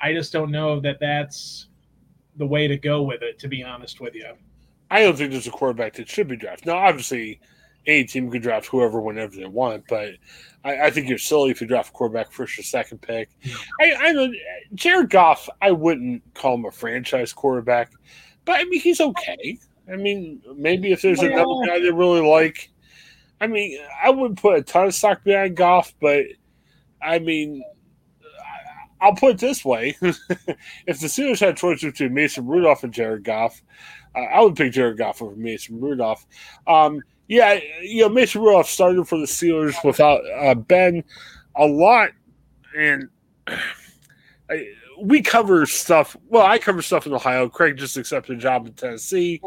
I 0.00 0.12
just 0.12 0.32
don't 0.32 0.50
know 0.50 0.78
that 0.80 1.00
that's 1.00 1.68
the 2.36 2.46
way 2.46 2.68
to 2.68 2.76
go 2.76 3.02
with 3.02 3.22
it 3.22 3.38
to 3.40 3.48
be 3.48 3.62
honest 3.62 4.00
with 4.00 4.14
you. 4.14 4.32
I 4.90 5.02
don't 5.02 5.16
think 5.16 5.32
there's 5.32 5.46
a 5.46 5.50
quarterback 5.50 5.94
that 5.94 6.08
should 6.08 6.28
be 6.28 6.36
drafted. 6.36 6.66
Now 6.66 6.76
obviously 6.76 7.40
any 7.86 8.04
team 8.04 8.30
could 8.30 8.42
draft 8.42 8.66
whoever 8.66 9.00
whenever 9.00 9.36
they 9.36 9.46
want, 9.46 9.84
but 9.88 10.10
I, 10.64 10.86
I, 10.86 10.90
think 10.90 11.08
you're 11.08 11.18
silly 11.18 11.50
if 11.50 11.60
you 11.60 11.66
draft 11.66 11.90
a 11.90 11.92
quarterback 11.92 12.32
first 12.32 12.58
or 12.58 12.62
second 12.62 13.00
pick. 13.00 13.30
I, 13.80 13.94
I 13.94 14.12
know 14.12 14.32
Jared 14.74 15.10
Goff, 15.10 15.48
I 15.62 15.70
wouldn't 15.70 16.22
call 16.34 16.56
him 16.56 16.64
a 16.64 16.70
franchise 16.70 17.32
quarterback, 17.32 17.92
but 18.44 18.56
I 18.56 18.64
mean 18.64 18.80
he's 18.80 19.00
okay. 19.00 19.58
I 19.90 19.96
mean, 19.96 20.42
maybe 20.56 20.92
if 20.92 21.02
there's 21.02 21.20
another 21.20 21.66
guy 21.66 21.78
they 21.78 21.92
really 21.92 22.20
like, 22.20 22.70
I 23.40 23.46
mean, 23.46 23.78
I 24.02 24.10
wouldn't 24.10 24.40
put 24.40 24.58
a 24.58 24.62
ton 24.62 24.86
of 24.86 24.94
stock 24.94 25.22
behind 25.22 25.56
Goff, 25.56 25.94
but 26.00 26.24
I 27.00 27.18
mean, 27.18 27.62
I'll 29.00 29.14
put 29.14 29.32
it 29.32 29.38
this 29.38 29.64
way: 29.64 29.96
if 30.00 31.00
the 31.00 31.06
Steelers 31.06 31.40
had 31.40 31.56
choice 31.56 31.82
between 31.82 32.14
Mason 32.14 32.46
Rudolph 32.46 32.82
and 32.82 32.92
Jared 32.92 33.24
Goff, 33.24 33.62
uh, 34.14 34.20
I 34.20 34.40
would 34.40 34.56
pick 34.56 34.72
Jared 34.72 34.98
Goff 34.98 35.22
over 35.22 35.36
Mason 35.36 35.80
Rudolph. 35.80 36.26
Um, 36.66 37.02
yeah, 37.28 37.58
you 37.82 38.02
know, 38.02 38.08
Mason 38.08 38.40
Rudolph 38.40 38.68
started 38.68 39.06
for 39.08 39.18
the 39.18 39.26
Steelers 39.26 39.74
without 39.84 40.20
uh, 40.38 40.54
Ben 40.54 41.02
a 41.56 41.66
lot. 41.66 42.10
and 42.76 43.08
I, 44.48 44.68
we 45.00 45.20
cover 45.20 45.66
stuff. 45.66 46.16
Well, 46.28 46.46
I 46.46 46.58
cover 46.58 46.82
stuff 46.82 47.06
in 47.06 47.12
Ohio. 47.12 47.48
Craig 47.48 47.76
just 47.76 47.96
accepted 47.96 48.38
a 48.38 48.40
job 48.40 48.66
in 48.66 48.72
Tennessee, 48.72 49.40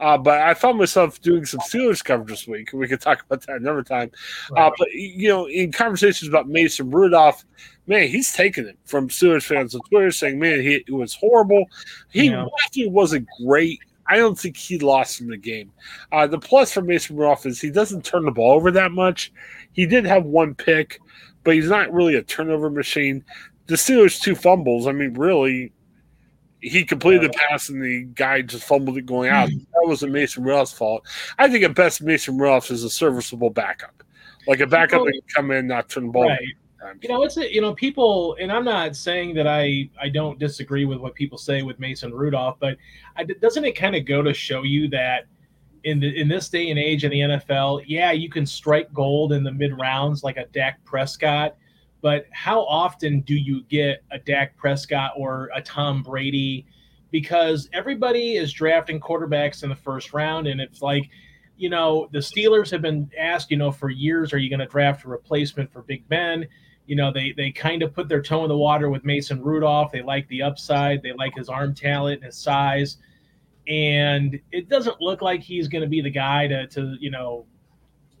uh, 0.00 0.16
but 0.18 0.40
I 0.40 0.54
found 0.54 0.78
myself 0.78 1.20
doing 1.20 1.44
some 1.44 1.60
Steelers 1.60 2.04
coverage 2.04 2.28
this 2.28 2.46
week. 2.46 2.70
We 2.72 2.86
could 2.86 3.00
talk 3.00 3.22
about 3.22 3.44
that 3.46 3.56
another 3.56 3.82
time. 3.82 4.10
Uh, 4.56 4.70
but 4.78 4.92
you 4.92 5.28
know, 5.28 5.48
in 5.48 5.72
conversations 5.72 6.28
about 6.28 6.48
Mason 6.48 6.90
Rudolph, 6.90 7.44
man, 7.86 8.08
he's 8.08 8.32
taken 8.32 8.66
it 8.66 8.78
from 8.84 9.08
Steelers 9.08 9.44
fans 9.44 9.74
on 9.74 9.80
Twitter, 9.88 10.10
saying, 10.10 10.38
"Man, 10.38 10.60
he 10.60 10.84
it 10.86 10.92
was 10.92 11.14
horrible. 11.14 11.64
He 12.10 12.30
yeah. 12.30 12.46
wasn't 12.86 13.26
great." 13.44 13.80
I 14.06 14.16
don't 14.16 14.38
think 14.38 14.56
he 14.56 14.78
lost 14.78 15.20
in 15.20 15.28
the 15.28 15.36
game. 15.36 15.72
Uh, 16.10 16.26
the 16.26 16.38
plus 16.38 16.72
for 16.72 16.82
Mason 16.82 17.16
Rudolph 17.16 17.46
is 17.46 17.60
he 17.60 17.70
doesn't 17.70 18.04
turn 18.04 18.24
the 18.24 18.30
ball 18.30 18.52
over 18.52 18.70
that 18.72 18.92
much. 18.92 19.32
He 19.72 19.86
did 19.86 20.04
have 20.04 20.24
one 20.24 20.54
pick, 20.54 21.00
but 21.44 21.54
he's 21.54 21.68
not 21.68 21.92
really 21.92 22.16
a 22.16 22.22
turnover 22.22 22.68
machine 22.68 23.24
the 23.66 23.74
Steelers 23.74 24.20
two 24.20 24.34
fumbles. 24.34 24.86
I 24.86 24.92
mean, 24.92 25.14
really, 25.14 25.72
he 26.60 26.84
completed 26.84 27.22
the 27.22 27.38
pass 27.48 27.68
and 27.68 27.82
the 27.82 28.04
guy 28.14 28.42
just 28.42 28.64
fumbled 28.64 28.98
it 28.98 29.06
going 29.06 29.30
out. 29.30 29.48
That 29.48 29.88
wasn't 29.88 30.12
Mason 30.12 30.44
Rudolph's 30.44 30.72
fault. 30.72 31.06
I 31.38 31.48
think 31.48 31.64
at 31.64 31.74
best 31.74 32.02
Mason 32.02 32.38
Rudolph 32.38 32.70
is 32.70 32.84
a 32.84 32.90
serviceable 32.90 33.50
backup, 33.50 34.02
like 34.46 34.60
a 34.60 34.66
backup 34.66 35.04
that 35.04 35.12
can 35.12 35.34
come 35.34 35.50
in, 35.50 35.66
not 35.66 35.88
turn 35.88 36.06
the 36.06 36.12
ball. 36.12 36.28
Right. 36.28 36.38
You 37.00 37.08
know, 37.08 37.22
it's 37.22 37.36
a, 37.36 37.52
you 37.52 37.60
know 37.60 37.74
people, 37.74 38.36
and 38.40 38.50
I'm 38.50 38.64
not 38.64 38.96
saying 38.96 39.34
that 39.34 39.46
I 39.46 39.88
I 40.00 40.08
don't 40.08 40.38
disagree 40.38 40.84
with 40.84 40.98
what 40.98 41.14
people 41.14 41.38
say 41.38 41.62
with 41.62 41.78
Mason 41.78 42.12
Rudolph, 42.12 42.56
but 42.60 42.76
I, 43.16 43.24
doesn't 43.24 43.64
it 43.64 43.72
kind 43.72 43.94
of 43.94 44.04
go 44.04 44.22
to 44.22 44.34
show 44.34 44.62
you 44.62 44.88
that 44.88 45.26
in 45.84 46.00
the 46.00 46.20
in 46.20 46.28
this 46.28 46.48
day 46.48 46.70
and 46.70 46.78
age 46.78 47.04
in 47.04 47.10
the 47.10 47.20
NFL, 47.20 47.84
yeah, 47.86 48.12
you 48.12 48.28
can 48.28 48.46
strike 48.46 48.92
gold 48.92 49.32
in 49.32 49.44
the 49.44 49.52
mid 49.52 49.78
rounds 49.78 50.24
like 50.24 50.36
a 50.36 50.46
Dak 50.46 50.84
Prescott 50.84 51.56
but 52.02 52.26
how 52.32 52.64
often 52.64 53.20
do 53.20 53.34
you 53.34 53.62
get 53.62 54.02
a 54.10 54.18
Dak 54.18 54.56
Prescott 54.56 55.12
or 55.16 55.50
a 55.54 55.62
Tom 55.62 56.02
Brady? 56.02 56.66
Because 57.12 57.70
everybody 57.72 58.36
is 58.36 58.52
drafting 58.52 59.00
quarterbacks 59.00 59.62
in 59.62 59.70
the 59.70 59.76
first 59.76 60.12
round, 60.12 60.48
and 60.48 60.60
it's 60.60 60.82
like, 60.82 61.08
you 61.56 61.70
know, 61.70 62.08
the 62.10 62.18
Steelers 62.18 62.70
have 62.72 62.82
been 62.82 63.08
asked, 63.16 63.52
you 63.52 63.56
know, 63.56 63.70
for 63.70 63.88
years, 63.88 64.32
are 64.32 64.38
you 64.38 64.50
going 64.50 64.60
to 64.60 64.66
draft 64.66 65.04
a 65.04 65.08
replacement 65.08 65.72
for 65.72 65.82
Big 65.82 66.06
Ben? 66.08 66.46
You 66.86 66.96
know, 66.96 67.12
they 67.12 67.32
they 67.32 67.50
kind 67.50 67.82
of 67.82 67.94
put 67.94 68.08
their 68.08 68.22
toe 68.22 68.42
in 68.42 68.48
the 68.48 68.56
water 68.56 68.90
with 68.90 69.04
Mason 69.04 69.42
Rudolph. 69.42 69.92
They 69.92 70.02
like 70.02 70.28
the 70.28 70.42
upside, 70.42 71.02
they 71.02 71.12
like 71.12 71.34
his 71.34 71.48
arm 71.48 71.74
talent 71.74 72.16
and 72.16 72.24
his 72.24 72.36
size, 72.36 72.98
and 73.68 74.40
it 74.50 74.68
doesn't 74.68 75.00
look 75.00 75.22
like 75.22 75.40
he's 75.40 75.68
going 75.68 75.82
to 75.82 75.88
be 75.88 76.00
the 76.00 76.10
guy 76.10 76.46
to 76.48 76.66
to 76.68 76.96
you 77.00 77.10
know 77.10 77.46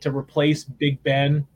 to 0.00 0.10
replace 0.16 0.64
Big 0.64 1.02
Ben 1.02 1.46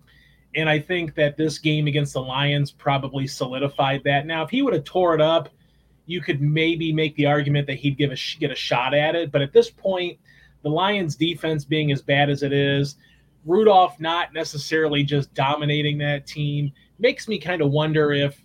and 0.56 0.70
I 0.70 0.78
think 0.78 1.14
that 1.14 1.36
this 1.36 1.58
game 1.58 1.86
against 1.86 2.14
the 2.14 2.22
Lions 2.22 2.72
probably 2.72 3.26
solidified 3.26 4.02
that. 4.04 4.26
Now, 4.26 4.42
if 4.42 4.48
he 4.48 4.62
would 4.62 4.72
have 4.72 4.84
tore 4.84 5.14
it 5.14 5.20
up, 5.20 5.50
you 6.06 6.22
could 6.22 6.40
maybe 6.40 6.92
make 6.92 7.14
the 7.16 7.26
argument 7.26 7.66
that 7.66 7.76
he'd 7.76 7.98
give 7.98 8.10
a 8.10 8.16
get 8.40 8.50
a 8.50 8.54
shot 8.54 8.94
at 8.94 9.14
it. 9.14 9.30
But 9.30 9.42
at 9.42 9.52
this 9.52 9.70
point, 9.70 10.18
the 10.62 10.70
Lions' 10.70 11.14
defense 11.14 11.66
being 11.66 11.92
as 11.92 12.00
bad 12.00 12.30
as 12.30 12.42
it 12.42 12.54
is, 12.54 12.96
Rudolph 13.44 14.00
not 14.00 14.32
necessarily 14.32 15.04
just 15.04 15.34
dominating 15.34 15.98
that 15.98 16.26
team 16.26 16.72
makes 16.98 17.28
me 17.28 17.38
kind 17.38 17.62
of 17.62 17.70
wonder 17.70 18.12
if 18.12 18.42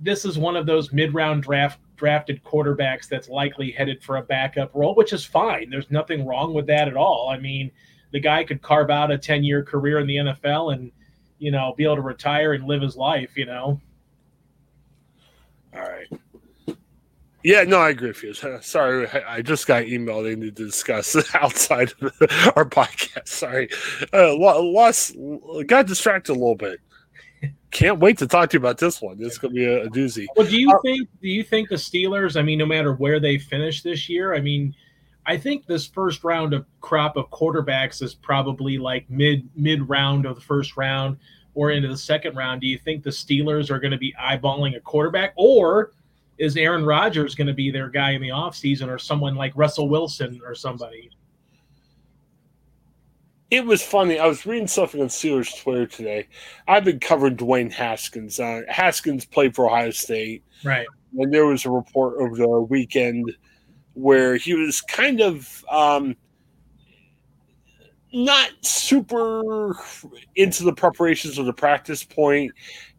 this 0.00 0.24
is 0.24 0.38
one 0.38 0.56
of 0.56 0.66
those 0.66 0.92
mid-round 0.92 1.42
draft 1.42 1.80
drafted 1.96 2.44
quarterbacks 2.44 3.08
that's 3.08 3.30
likely 3.30 3.70
headed 3.70 4.02
for 4.02 4.18
a 4.18 4.22
backup 4.22 4.70
role, 4.74 4.94
which 4.94 5.14
is 5.14 5.24
fine. 5.24 5.70
There's 5.70 5.90
nothing 5.90 6.26
wrong 6.26 6.52
with 6.52 6.66
that 6.66 6.88
at 6.88 6.96
all. 6.96 7.30
I 7.30 7.38
mean, 7.38 7.70
the 8.12 8.20
guy 8.20 8.44
could 8.44 8.60
carve 8.60 8.90
out 8.90 9.10
a 9.10 9.16
10-year 9.16 9.62
career 9.62 9.98
in 9.98 10.06
the 10.06 10.16
NFL 10.16 10.74
and 10.74 10.92
you 11.38 11.50
know, 11.50 11.74
be 11.76 11.84
able 11.84 11.96
to 11.96 12.02
retire 12.02 12.52
and 12.54 12.64
live 12.64 12.82
his 12.82 12.96
life, 12.96 13.36
you 13.36 13.46
know. 13.46 13.80
All 15.74 15.82
right. 15.82 16.76
Yeah, 17.42 17.62
no, 17.62 17.78
I 17.78 17.90
agree 17.90 18.08
with 18.08 18.22
you. 18.22 18.34
Sorry, 18.62 19.08
I 19.08 19.42
just 19.42 19.66
got 19.66 19.84
emailed. 19.84 20.24
They 20.24 20.34
need 20.34 20.56
to 20.56 20.64
discuss 20.64 21.16
outside 21.34 21.92
of 22.00 22.12
our 22.56 22.64
podcast. 22.64 23.28
Sorry, 23.28 23.68
uh, 24.12 24.34
lost, 24.34 25.14
got 25.66 25.86
distracted 25.86 26.32
a 26.32 26.34
little 26.34 26.56
bit. 26.56 26.80
Can't 27.76 27.98
wait 27.98 28.16
to 28.18 28.26
talk 28.26 28.48
to 28.48 28.54
you 28.54 28.58
about 28.58 28.78
this 28.78 29.02
one. 29.02 29.18
This 29.18 29.34
is 29.34 29.38
gonna 29.38 29.52
be 29.52 29.66
a, 29.66 29.82
a 29.82 29.90
doozy. 29.90 30.24
Well, 30.34 30.46
do 30.46 30.58
you 30.58 30.72
uh, 30.72 30.78
think? 30.82 31.10
Do 31.20 31.28
you 31.28 31.42
think 31.42 31.68
the 31.68 31.74
Steelers? 31.74 32.38
I 32.38 32.40
mean, 32.40 32.58
no 32.58 32.64
matter 32.64 32.94
where 32.94 33.20
they 33.20 33.36
finish 33.36 33.82
this 33.82 34.08
year, 34.08 34.34
I 34.34 34.40
mean, 34.40 34.74
I 35.26 35.36
think 35.36 35.66
this 35.66 35.86
first 35.86 36.24
round 36.24 36.54
of 36.54 36.64
crop 36.80 37.18
of 37.18 37.28
quarterbacks 37.28 38.02
is 38.02 38.14
probably 38.14 38.78
like 38.78 39.10
mid 39.10 39.46
mid 39.54 39.86
round 39.90 40.24
of 40.24 40.36
the 40.36 40.40
first 40.40 40.78
round 40.78 41.18
or 41.52 41.70
into 41.70 41.88
the 41.88 41.98
second 41.98 42.34
round. 42.34 42.62
Do 42.62 42.66
you 42.66 42.78
think 42.78 43.02
the 43.02 43.10
Steelers 43.10 43.68
are 43.68 43.78
going 43.78 43.90
to 43.90 43.98
be 43.98 44.14
eyeballing 44.18 44.74
a 44.74 44.80
quarterback 44.80 45.34
or 45.36 45.92
is 46.38 46.56
Aaron 46.56 46.86
Rodgers 46.86 47.34
going 47.34 47.46
to 47.46 47.52
be 47.52 47.70
their 47.70 47.90
guy 47.90 48.12
in 48.12 48.22
the 48.22 48.30
offseason 48.30 48.88
or 48.88 48.98
someone 48.98 49.34
like 49.34 49.52
Russell 49.54 49.90
Wilson 49.90 50.40
or 50.46 50.54
somebody? 50.54 51.10
It 53.50 53.64
was 53.64 53.82
funny. 53.82 54.18
I 54.18 54.26
was 54.26 54.44
reading 54.44 54.66
something 54.66 55.00
on 55.00 55.08
Steelers 55.08 55.62
Twitter 55.62 55.86
today. 55.86 56.28
I've 56.66 56.84
been 56.84 56.98
covering 56.98 57.36
Dwayne 57.36 57.72
Haskins. 57.72 58.40
Uh, 58.40 58.62
Haskins 58.68 59.24
played 59.24 59.54
for 59.54 59.66
Ohio 59.66 59.90
State. 59.90 60.42
Right. 60.64 60.86
And 61.16 61.32
there 61.32 61.46
was 61.46 61.64
a 61.64 61.70
report 61.70 62.16
over 62.20 62.36
the 62.36 62.48
weekend– 62.48 63.32
where 63.96 64.36
he 64.36 64.52
was 64.54 64.82
kind 64.82 65.20
of 65.20 65.64
um, 65.70 66.14
not 68.12 68.50
super 68.62 69.76
into 70.36 70.64
the 70.64 70.72
preparations 70.72 71.38
of 71.38 71.46
the 71.46 71.52
practice 71.52 72.04
point, 72.04 72.52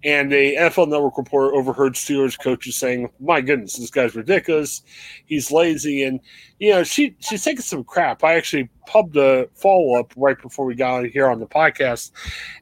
and 0.04 0.32
a 0.34 0.56
NFL 0.56 0.90
Network 0.90 1.18
reporter 1.18 1.56
overheard 1.56 1.94
Steelers 1.94 2.40
coaches 2.40 2.76
saying, 2.76 3.10
"My 3.20 3.42
goodness, 3.42 3.78
this 3.78 3.90
guy's 3.90 4.16
ridiculous. 4.16 4.84
He's 5.26 5.52
lazy." 5.52 6.04
And 6.04 6.20
you 6.60 6.72
know, 6.72 6.84
she 6.84 7.16
she's 7.20 7.44
taking 7.44 7.62
some 7.62 7.84
crap. 7.84 8.24
I 8.24 8.36
actually 8.36 8.70
pubbed 8.86 9.18
a 9.18 9.48
follow 9.56 10.00
up 10.00 10.14
right 10.18 10.40
before 10.42 10.66
we 10.66 10.76
got 10.76 11.06
here 11.06 11.28
on 11.30 11.40
the 11.40 11.48
podcast, 11.48 12.12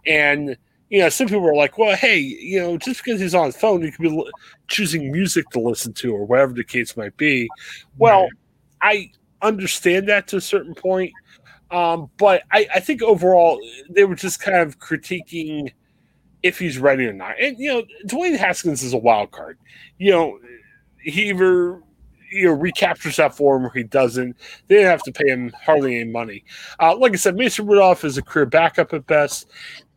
and 0.05 0.55
you 0.89 0.99
know, 0.99 1.09
some 1.09 1.27
people 1.27 1.41
were 1.41 1.55
like, 1.55 1.77
well, 1.77 1.95
hey, 1.95 2.19
you 2.19 2.59
know, 2.59 2.77
just 2.77 3.03
because 3.03 3.19
he's 3.19 3.33
on 3.33 3.47
his 3.47 3.57
phone, 3.57 3.81
he 3.81 3.91
could 3.91 4.03
be 4.03 4.31
choosing 4.67 5.11
music 5.11 5.49
to 5.49 5.59
listen 5.59 5.93
to 5.93 6.13
or 6.13 6.25
whatever 6.25 6.53
the 6.53 6.63
case 6.63 6.95
might 6.95 7.17
be. 7.17 7.49
Well, 7.97 8.29
I 8.81 9.11
understand 9.41 10.07
that 10.09 10.27
to 10.27 10.37
a 10.37 10.41
certain 10.41 10.75
point. 10.75 11.11
Um, 11.75 12.09
but 12.17 12.43
I, 12.51 12.67
I 12.75 12.79
think 12.79 13.01
overall, 13.01 13.59
they 13.89 14.05
were 14.05 14.15
just 14.15 14.39
kind 14.39 14.57
of 14.57 14.79
critiquing 14.79 15.73
if 16.41 16.57
he's 16.57 16.77
ready 16.77 17.05
or 17.05 17.13
not. 17.13 17.35
And, 17.41 17.57
you 17.59 17.73
know, 17.73 17.83
Dwayne 18.05 18.37
Haskins 18.37 18.81
is 18.81 18.93
a 18.93 18.97
wild 18.97 19.31
card. 19.31 19.57
You 19.97 20.11
know, 20.11 20.39
he 21.01 21.29
either 21.29 21.81
you 22.31 22.45
know 22.45 22.53
recaptures 22.53 23.17
that 23.17 23.35
form 23.35 23.65
or 23.65 23.71
he 23.71 23.83
doesn't. 23.83 24.37
They 24.67 24.75
didn't 24.75 24.91
have 24.91 25.03
to 25.03 25.11
pay 25.11 25.29
him 25.29 25.53
hardly 25.63 25.99
any 25.99 26.11
money. 26.11 26.43
Uh, 26.79 26.95
like 26.95 27.13
I 27.13 27.15
said, 27.15 27.35
Mason 27.35 27.65
Rudolph 27.65 28.03
is 28.03 28.17
a 28.17 28.21
career 28.21 28.45
backup 28.45 28.93
at 28.93 29.07
best. 29.07 29.49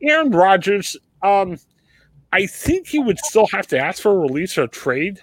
Aaron 0.02 0.30
Rodgers, 0.30 0.97
um, 1.23 1.58
I 2.32 2.47
think 2.47 2.87
he 2.87 2.99
would 2.99 3.18
still 3.18 3.47
have 3.52 3.66
to 3.68 3.78
ask 3.78 4.02
for 4.02 4.12
a 4.12 4.18
release 4.18 4.56
or 4.58 4.64
a 4.64 4.68
trade 4.68 5.20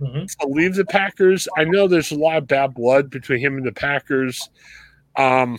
mm-hmm. 0.00 0.24
to 0.24 0.48
leave 0.48 0.74
the 0.74 0.84
Packers. 0.84 1.48
I 1.56 1.64
know 1.64 1.86
there's 1.86 2.12
a 2.12 2.18
lot 2.18 2.38
of 2.38 2.46
bad 2.46 2.74
blood 2.74 3.10
between 3.10 3.40
him 3.40 3.56
and 3.56 3.66
the 3.66 3.72
Packers. 3.72 4.48
Um, 5.16 5.58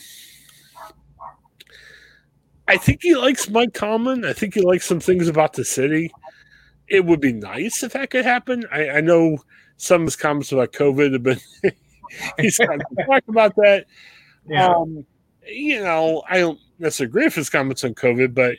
I 2.67 2.77
think 2.77 3.01
he 3.03 3.15
likes 3.15 3.49
Mike 3.49 3.73
Tomlin. 3.73 4.25
I 4.25 4.33
think 4.33 4.55
he 4.55 4.61
likes 4.61 4.85
some 4.85 4.99
things 4.99 5.27
about 5.27 5.53
the 5.53 5.65
city. 5.65 6.11
It 6.87 7.05
would 7.05 7.21
be 7.21 7.33
nice 7.33 7.83
if 7.83 7.93
that 7.93 8.09
could 8.09 8.25
happen. 8.25 8.65
I, 8.71 8.89
I 8.89 9.01
know 9.01 9.37
some 9.77 10.01
of 10.01 10.07
his 10.07 10.15
comments 10.15 10.51
about 10.51 10.71
COVID 10.71 11.13
have 11.13 11.23
been 11.23 11.39
he's 12.39 12.57
kind 12.57 12.81
of 12.81 13.05
talked 13.05 13.29
about 13.29 13.55
that. 13.55 13.85
Yeah. 14.47 14.67
Um, 14.67 15.05
you 15.47 15.81
know, 15.81 16.23
I 16.29 16.39
don't 16.39 16.59
necessarily 16.79 17.09
agree 17.09 17.25
with 17.25 17.35
his 17.35 17.49
comments 17.49 17.83
on 17.83 17.93
COVID, 17.93 18.33
but 18.33 18.55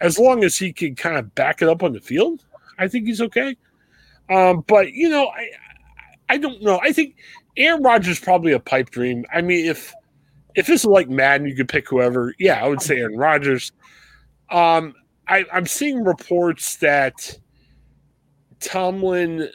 as 0.00 0.18
long 0.18 0.44
as 0.44 0.56
he 0.56 0.72
can 0.72 0.94
kind 0.94 1.16
of 1.16 1.34
back 1.34 1.62
it 1.62 1.68
up 1.68 1.82
on 1.82 1.92
the 1.92 2.00
field, 2.00 2.44
I 2.78 2.88
think 2.88 3.06
he's 3.06 3.20
okay. 3.20 3.56
Um, 4.28 4.64
but 4.66 4.92
you 4.92 5.08
know, 5.08 5.28
I 5.28 5.50
I 6.28 6.38
don't 6.38 6.62
know. 6.62 6.80
I 6.82 6.92
think 6.92 7.16
Aaron 7.56 7.82
Rodgers 7.82 8.18
is 8.18 8.24
probably 8.24 8.52
a 8.52 8.60
pipe 8.60 8.90
dream. 8.90 9.24
I 9.32 9.42
mean, 9.42 9.66
if 9.66 9.92
if 10.54 10.66
this 10.66 10.80
is 10.80 10.86
like 10.86 11.08
Madden, 11.08 11.46
you 11.46 11.54
could 11.54 11.68
pick 11.68 11.88
whoever. 11.88 12.34
Yeah, 12.38 12.62
I 12.62 12.68
would 12.68 12.82
say 12.82 12.98
Aaron 12.98 13.16
Rodgers. 13.16 13.72
Um, 14.50 14.94
I, 15.28 15.44
I'm 15.52 15.66
seeing 15.66 16.04
reports 16.04 16.76
that 16.76 17.38
Tomlin 18.60 19.48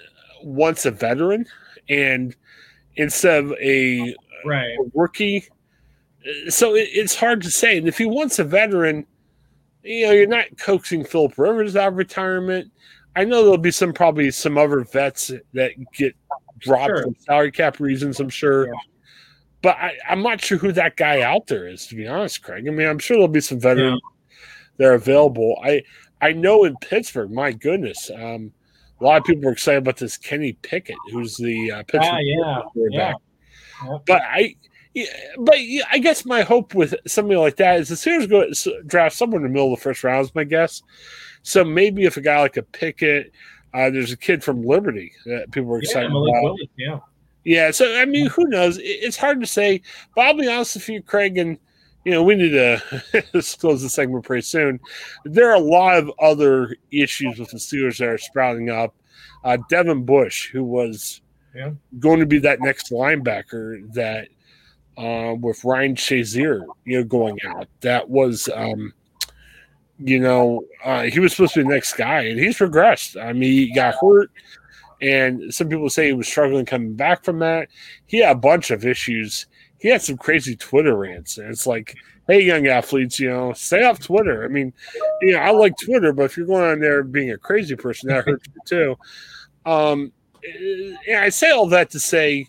wants 0.43 0.85
a 0.85 0.91
veteran, 0.91 1.45
and 1.89 2.35
instead 2.95 3.43
of 3.43 3.51
a, 3.53 4.15
right. 4.45 4.77
a 4.79 4.91
rookie, 4.93 5.45
so 6.49 6.75
it, 6.75 6.87
it's 6.91 7.15
hard 7.15 7.41
to 7.41 7.51
say. 7.51 7.77
And 7.77 7.87
if 7.87 7.97
he 7.97 8.05
wants 8.05 8.39
a 8.39 8.43
veteran, 8.43 9.05
you 9.83 10.05
know, 10.07 10.11
you're 10.13 10.27
not 10.27 10.45
coaxing 10.57 11.03
Philip 11.03 11.37
Rivers 11.37 11.75
out 11.75 11.89
of 11.89 11.97
retirement. 11.97 12.71
I 13.15 13.23
know 13.23 13.43
there'll 13.43 13.57
be 13.57 13.71
some 13.71 13.93
probably 13.93 14.31
some 14.31 14.57
other 14.57 14.81
vets 14.81 15.31
that 15.53 15.71
get 15.93 16.15
dropped 16.59 16.87
sure. 16.87 17.03
for 17.03 17.13
salary 17.19 17.51
cap 17.51 17.79
reasons. 17.79 18.19
I'm 18.19 18.29
sure, 18.29 18.67
yeah. 18.67 18.73
But 19.65 19.77
I, 19.77 19.97
am 20.09 20.21
not 20.21 20.41
sure 20.41 20.59
who 20.59 20.71
that 20.73 20.95
guy 20.95 21.21
out 21.21 21.47
there 21.47 21.67
is. 21.67 21.87
To 21.87 21.95
be 21.95 22.07
honest, 22.07 22.43
Craig. 22.43 22.67
I 22.67 22.71
mean, 22.71 22.87
I'm 22.87 22.99
sure 22.99 23.17
there'll 23.17 23.27
be 23.27 23.41
some 23.41 23.59
veterans 23.59 23.99
yeah. 23.99 24.37
that 24.77 24.85
are 24.85 24.93
available. 24.93 25.59
I 25.63 25.81
I 26.21 26.33
know 26.33 26.65
in 26.65 26.75
Pittsburgh, 26.81 27.31
my 27.31 27.51
goodness, 27.51 28.11
um, 28.13 28.51
a 29.01 29.03
lot 29.03 29.17
of 29.17 29.23
people 29.23 29.49
are 29.49 29.53
excited 29.53 29.79
about 29.79 29.97
this 29.97 30.17
Kenny 30.17 30.53
Pickett, 30.53 30.97
who's 31.11 31.35
the 31.37 31.71
uh, 31.71 31.83
Pittsburgh 31.87 32.03
ah, 32.03 32.17
yeah, 32.19 32.61
yeah. 32.75 33.13
yeah. 33.81 33.97
But 34.05 34.21
I, 34.21 34.55
yeah, 34.93 35.07
but 35.39 35.55
I 35.91 35.97
guess 35.97 36.25
my 36.25 36.43
hope 36.43 36.75
with 36.75 36.93
something 37.07 37.35
like 37.35 37.55
that 37.55 37.79
is 37.79 37.89
the 37.89 37.95
Steelers 37.95 38.29
go 38.29 38.83
draft 38.85 39.15
somewhere 39.15 39.41
in 39.41 39.47
the 39.47 39.49
middle 39.49 39.73
of 39.73 39.79
the 39.79 39.83
first 39.83 40.03
round, 40.03 40.25
is 40.25 40.35
my 40.35 40.43
guess. 40.43 40.83
So 41.41 41.63
maybe 41.63 42.05
if 42.05 42.17
a 42.17 42.21
guy 42.21 42.39
like 42.39 42.57
a 42.57 42.61
Pickett, 42.61 43.31
uh, 43.73 43.89
there's 43.89 44.11
a 44.11 44.17
kid 44.17 44.43
from 44.43 44.61
Liberty 44.61 45.11
that 45.25 45.49
people 45.49 45.69
were 45.69 45.79
excited 45.79 46.11
yeah, 46.11 46.39
about. 46.39 46.59
Yeah. 46.77 46.99
Yeah. 47.45 47.71
So 47.71 47.97
I 47.97 48.05
mean, 48.05 48.27
who 48.27 48.47
knows? 48.47 48.77
It's 48.81 49.17
hard 49.17 49.39
to 49.39 49.47
say. 49.47 49.81
But 50.15 50.25
I'll 50.25 50.37
be 50.37 50.49
honest 50.49 50.75
with 50.75 50.89
you, 50.89 51.01
Craig, 51.01 51.37
and 51.37 51.57
you 52.05 52.11
know, 52.11 52.23
we 52.23 52.35
need 52.35 52.51
to 52.51 52.81
close 53.59 53.81
the 53.81 53.89
segment 53.89 54.25
pretty 54.25 54.43
soon. 54.43 54.79
There 55.25 55.49
are 55.49 55.55
a 55.55 55.59
lot 55.59 55.97
of 55.97 56.11
other 56.19 56.75
issues 56.91 57.39
with 57.39 57.49
the 57.49 57.57
Steelers 57.57 57.97
that 57.97 58.07
are 58.07 58.17
sprouting 58.17 58.69
up. 58.69 58.95
Uh, 59.43 59.57
Devin 59.69 60.05
Bush, 60.05 60.49
who 60.51 60.63
was 60.63 61.21
yeah. 61.55 61.71
going 61.99 62.19
to 62.19 62.25
be 62.25 62.39
that 62.39 62.61
next 62.61 62.91
linebacker 62.91 63.91
that 63.93 64.27
uh, 64.97 65.35
with 65.39 65.63
Ryan 65.63 65.95
Shazier, 65.95 66.65
you 66.85 66.99
know, 66.99 67.03
going 67.03 67.37
out, 67.47 67.67
that 67.81 68.09
was, 68.09 68.49
um, 68.53 68.93
you 69.97 70.19
know, 70.19 70.63
uh, 70.83 71.03
he 71.03 71.19
was 71.19 71.31
supposed 71.31 71.53
to 71.55 71.61
be 71.61 71.63
the 71.63 71.73
next 71.73 71.93
guy, 71.93 72.21
and 72.21 72.39
he's 72.39 72.57
progressed. 72.57 73.17
I 73.17 73.33
mean, 73.33 73.51
he 73.51 73.73
got 73.73 73.95
hurt, 73.99 74.31
and 75.05 75.53
some 75.53 75.69
people 75.69 75.89
say 75.89 76.07
he 76.07 76.13
was 76.13 76.27
struggling 76.27 76.65
coming 76.65 76.95
back 76.95 77.23
from 77.23 77.39
that. 77.39 77.69
He 78.05 78.19
had 78.19 78.35
a 78.35 78.39
bunch 78.39 78.71
of 78.71 78.85
issues 78.85 79.45
he 79.85 79.89
had 79.89 80.01
some 80.01 80.17
crazy 80.17 80.55
Twitter 80.55 80.95
rants. 80.97 81.37
And 81.37 81.47
it's 81.49 81.67
like, 81.67 81.95
hey, 82.27 82.41
young 82.41 82.65
athletes, 82.65 83.19
you 83.19 83.29
know, 83.29 83.53
stay 83.53 83.83
off 83.83 83.99
Twitter. 83.99 84.43
I 84.43 84.47
mean, 84.47 84.73
you 85.21 85.33
know, 85.33 85.39
I 85.39 85.51
like 85.51 85.77
Twitter, 85.77 86.11
but 86.13 86.23
if 86.23 86.37
you're 86.37 86.47
going 86.47 86.63
on 86.63 86.79
there 86.79 87.03
being 87.03 87.31
a 87.31 87.37
crazy 87.37 87.75
person, 87.75 88.09
that 88.09 88.25
hurts 88.25 88.47
you 88.47 88.61
too. 88.65 88.95
Um, 89.69 90.11
and 91.07 91.19
I 91.19 91.29
say 91.29 91.51
all 91.51 91.67
that 91.69 91.91
to 91.91 91.99
say 91.99 92.47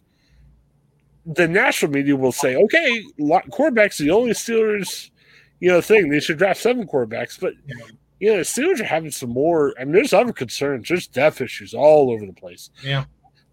the 1.27 1.47
national 1.47 1.93
media 1.93 2.17
will 2.17 2.33
say, 2.33 2.57
okay, 2.57 3.05
quarterbacks 3.19 4.01
are 4.01 4.05
the 4.05 4.11
only 4.13 4.33
Steelers, 4.33 5.11
you 5.61 5.69
know, 5.69 5.81
thing. 5.83 6.09
They 6.09 6.21
should 6.21 6.39
draft 6.39 6.61
seven 6.61 6.87
quarterbacks. 6.87 7.39
But, 7.39 7.53
you 8.21 8.31
know, 8.31 8.37
the 8.39 8.43
Steelers 8.43 8.81
are 8.81 8.85
having 8.85 9.11
some 9.11 9.31
more. 9.31 9.75
I 9.79 9.85
mean, 9.85 9.93
there's 9.93 10.13
other 10.13 10.33
concerns. 10.33 10.89
There's 10.89 11.07
death 11.07 11.41
issues 11.41 11.75
all 11.75 12.11
over 12.11 12.25
the 12.27 12.33
place. 12.33 12.71
Yeah 12.83 13.05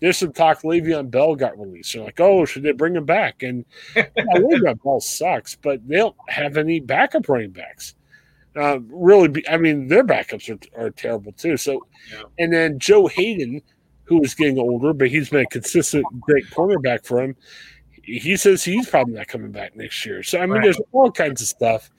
there's 0.04 0.18
some 0.18 0.34
talk 0.34 0.64
Le'Veon 0.64 1.10
Bell 1.10 1.34
got 1.34 1.58
released. 1.58 1.94
They're 1.94 2.04
like, 2.04 2.20
oh, 2.20 2.44
should 2.44 2.64
they 2.64 2.74
bring 2.74 2.94
him 2.94 3.06
back? 3.06 3.42
And 3.42 3.64
yeah, 3.96 4.08
Le'Veon 4.36 4.84
Bell 4.84 5.00
sucks, 5.00 5.56
but 5.56 5.80
they 5.88 5.96
don't 5.96 6.16
have 6.28 6.58
any 6.58 6.82
backup 6.82 7.30
running 7.30 7.52
backs. 7.52 7.96
Uh, 8.54 8.80
really, 8.82 9.30
be, 9.30 9.48
I 9.48 9.56
mean, 9.56 9.88
their 9.88 10.04
backups 10.04 10.50
are, 10.50 10.86
are 10.88 10.90
terrible 10.90 11.32
too. 11.32 11.56
So, 11.56 11.88
yeah. 12.12 12.24
and 12.38 12.52
then 12.52 12.80
Joe 12.80 13.08
Haden, 13.08 13.62
who 14.04 14.22
is 14.22 14.36
getting 14.36 14.60
older, 14.60 14.92
but 14.92 15.08
he's 15.08 15.30
been 15.30 15.46
a 15.46 15.46
consistent 15.46 16.06
great 16.20 16.48
cornerback 16.48 17.06
for 17.06 17.24
him 17.24 17.38
he 18.04 18.36
says 18.36 18.64
he's 18.64 18.90
probably 18.90 19.14
not 19.14 19.28
coming 19.28 19.52
back 19.52 19.76
next 19.76 20.06
year. 20.06 20.24
So 20.24 20.40
I 20.40 20.42
mean, 20.42 20.56
right. 20.56 20.64
there's 20.64 20.82
all 20.92 21.10
kinds 21.10 21.42
of 21.42 21.48
stuff. 21.48 21.90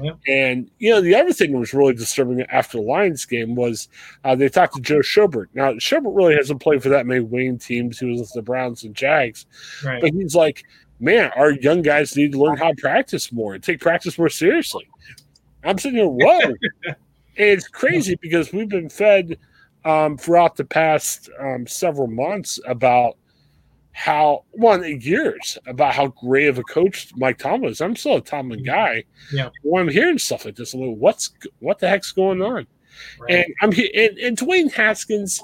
Yeah. 0.00 0.12
And 0.28 0.70
you 0.78 0.90
know, 0.90 1.00
the 1.00 1.14
other 1.14 1.32
thing 1.32 1.52
that 1.52 1.58
was 1.58 1.72
really 1.72 1.94
disturbing 1.94 2.42
after 2.50 2.78
the 2.78 2.84
Lions 2.84 3.24
game 3.24 3.54
was 3.54 3.88
uh, 4.24 4.34
they 4.34 4.48
talked 4.48 4.74
to 4.74 4.82
Joe 4.82 4.98
Schobert. 4.98 5.46
Now 5.54 5.72
Schobert 5.74 6.14
really 6.14 6.34
hasn't 6.34 6.60
played 6.60 6.82
for 6.82 6.90
that 6.90 7.06
many 7.06 7.20
Wayne 7.20 7.58
teams. 7.58 7.98
He 7.98 8.06
was 8.06 8.20
with 8.20 8.32
the 8.34 8.42
Browns 8.42 8.84
and 8.84 8.94
Jags, 8.94 9.46
right. 9.82 10.02
but 10.02 10.10
he's 10.12 10.34
like, 10.34 10.64
man, 11.00 11.30
our 11.34 11.52
young 11.52 11.80
guys 11.80 12.14
need 12.14 12.32
to 12.32 12.38
learn 12.38 12.58
how 12.58 12.68
to 12.68 12.76
practice 12.76 13.32
more 13.32 13.54
and 13.54 13.64
take 13.64 13.80
practice 13.80 14.18
more 14.18 14.28
seriously. 14.28 14.86
I'm 15.64 15.78
sitting 15.78 15.98
here, 15.98 16.08
whoa, 16.08 16.40
and 16.86 16.96
it's 17.36 17.68
crazy 17.68 18.18
because 18.20 18.52
we've 18.52 18.68
been 18.68 18.90
fed 18.90 19.38
um, 19.86 20.18
throughout 20.18 20.56
the 20.56 20.64
past 20.64 21.30
um, 21.40 21.66
several 21.66 22.06
months 22.06 22.60
about 22.66 23.16
how 23.94 24.44
one 24.50 24.82
years 25.00 25.56
about 25.68 25.94
how 25.94 26.08
great 26.08 26.48
of 26.48 26.58
a 26.58 26.64
coach 26.64 27.12
Mike 27.16 27.38
Tomlin 27.38 27.70
is. 27.70 27.80
I'm 27.80 27.94
still 27.94 28.16
a 28.16 28.20
Tomlin 28.20 28.64
guy. 28.64 29.04
Yeah. 29.32 29.50
When 29.62 29.82
I'm 29.82 29.88
hearing 29.88 30.18
stuff 30.18 30.44
like 30.44 30.56
this, 30.56 30.74
I'm 30.74 30.80
like, 30.80 30.96
what's 30.96 31.30
what 31.60 31.78
the 31.78 31.88
heck's 31.88 32.10
going 32.10 32.42
on? 32.42 32.66
Right. 33.20 33.30
And 33.30 33.54
I'm 33.62 33.70
and, 33.70 34.18
and 34.18 34.36
Dwayne 34.36 34.72
Haskins. 34.72 35.40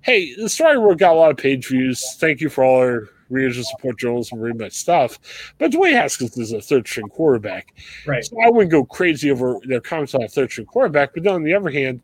Hey, 0.00 0.34
the 0.34 0.48
story 0.48 0.78
world 0.78 0.98
got 0.98 1.12
a 1.12 1.18
lot 1.18 1.30
of 1.30 1.36
page 1.36 1.68
views. 1.68 2.16
Thank 2.18 2.40
you 2.40 2.48
for 2.48 2.64
all 2.64 2.78
our 2.78 3.08
readers 3.28 3.58
and 3.58 3.66
support 3.66 3.98
journalists 3.98 4.32
and 4.32 4.42
read 4.42 4.58
my 4.58 4.68
stuff. 4.68 5.52
But 5.58 5.70
Dwayne 5.70 5.92
Haskins 5.92 6.36
is 6.38 6.52
a 6.52 6.62
third 6.62 6.88
string 6.88 7.08
quarterback. 7.08 7.74
Right. 8.06 8.24
So 8.24 8.36
I 8.42 8.48
wouldn't 8.48 8.72
go 8.72 8.84
crazy 8.84 9.30
over 9.30 9.58
their 9.64 9.82
comments 9.82 10.14
on 10.14 10.22
a 10.22 10.28
third 10.28 10.50
string 10.50 10.66
quarterback. 10.66 11.12
But 11.12 11.24
then 11.24 11.34
on 11.34 11.42
the 11.42 11.54
other 11.54 11.70
hand, 11.70 12.00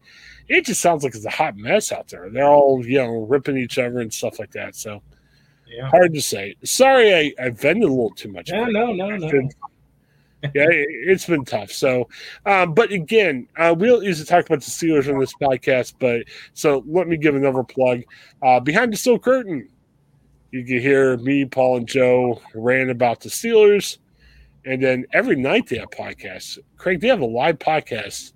it 0.48 0.66
just 0.66 0.82
sounds 0.82 1.02
like 1.02 1.14
it's 1.14 1.24
a 1.24 1.30
hot 1.30 1.56
mess 1.56 1.92
out 1.92 2.08
there. 2.08 2.28
They're 2.28 2.44
all, 2.44 2.84
you 2.86 2.98
know, 2.98 3.26
ripping 3.26 3.56
each 3.56 3.78
other 3.78 4.00
and 4.00 4.12
stuff 4.12 4.38
like 4.38 4.52
that. 4.52 4.76
So 4.76 5.02
yeah. 5.68 5.88
Hard 5.88 6.14
to 6.14 6.22
say. 6.22 6.54
Sorry, 6.64 7.14
I, 7.14 7.32
I 7.42 7.50
vented 7.50 7.84
a 7.84 7.88
little 7.88 8.10
too 8.10 8.32
much. 8.32 8.50
Yeah, 8.50 8.66
no, 8.66 8.92
no, 8.92 9.16
no. 9.16 9.28
yeah, 9.28 10.66
it, 10.70 11.08
has 11.08 11.26
been 11.26 11.44
tough. 11.44 11.70
So, 11.70 12.08
um, 12.46 12.74
but 12.74 12.92
again, 12.92 13.48
uh, 13.56 13.74
we 13.76 13.88
don't 13.88 14.04
usually 14.04 14.26
talk 14.26 14.46
about 14.46 14.62
the 14.62 14.70
Steelers 14.70 15.12
on 15.12 15.18
this 15.18 15.34
podcast, 15.34 15.94
but 15.98 16.24
so 16.54 16.84
let 16.86 17.08
me 17.08 17.16
give 17.16 17.34
another 17.34 17.64
plug. 17.64 18.02
Uh, 18.42 18.60
Behind 18.60 18.92
the 18.92 18.96
Steel 18.96 19.18
Curtain, 19.18 19.68
you 20.50 20.64
can 20.64 20.80
hear 20.80 21.16
me, 21.18 21.44
Paul, 21.44 21.78
and 21.78 21.88
Joe 21.88 22.40
rant 22.54 22.90
about 22.90 23.20
the 23.20 23.28
Steelers. 23.28 23.98
And 24.64 24.82
then 24.82 25.06
every 25.12 25.36
night 25.36 25.68
they 25.68 25.78
have 25.78 25.90
podcasts. 25.90 26.58
Craig, 26.76 27.00
they 27.00 27.08
have 27.08 27.20
a 27.20 27.26
live 27.26 27.58
podcast 27.58 28.32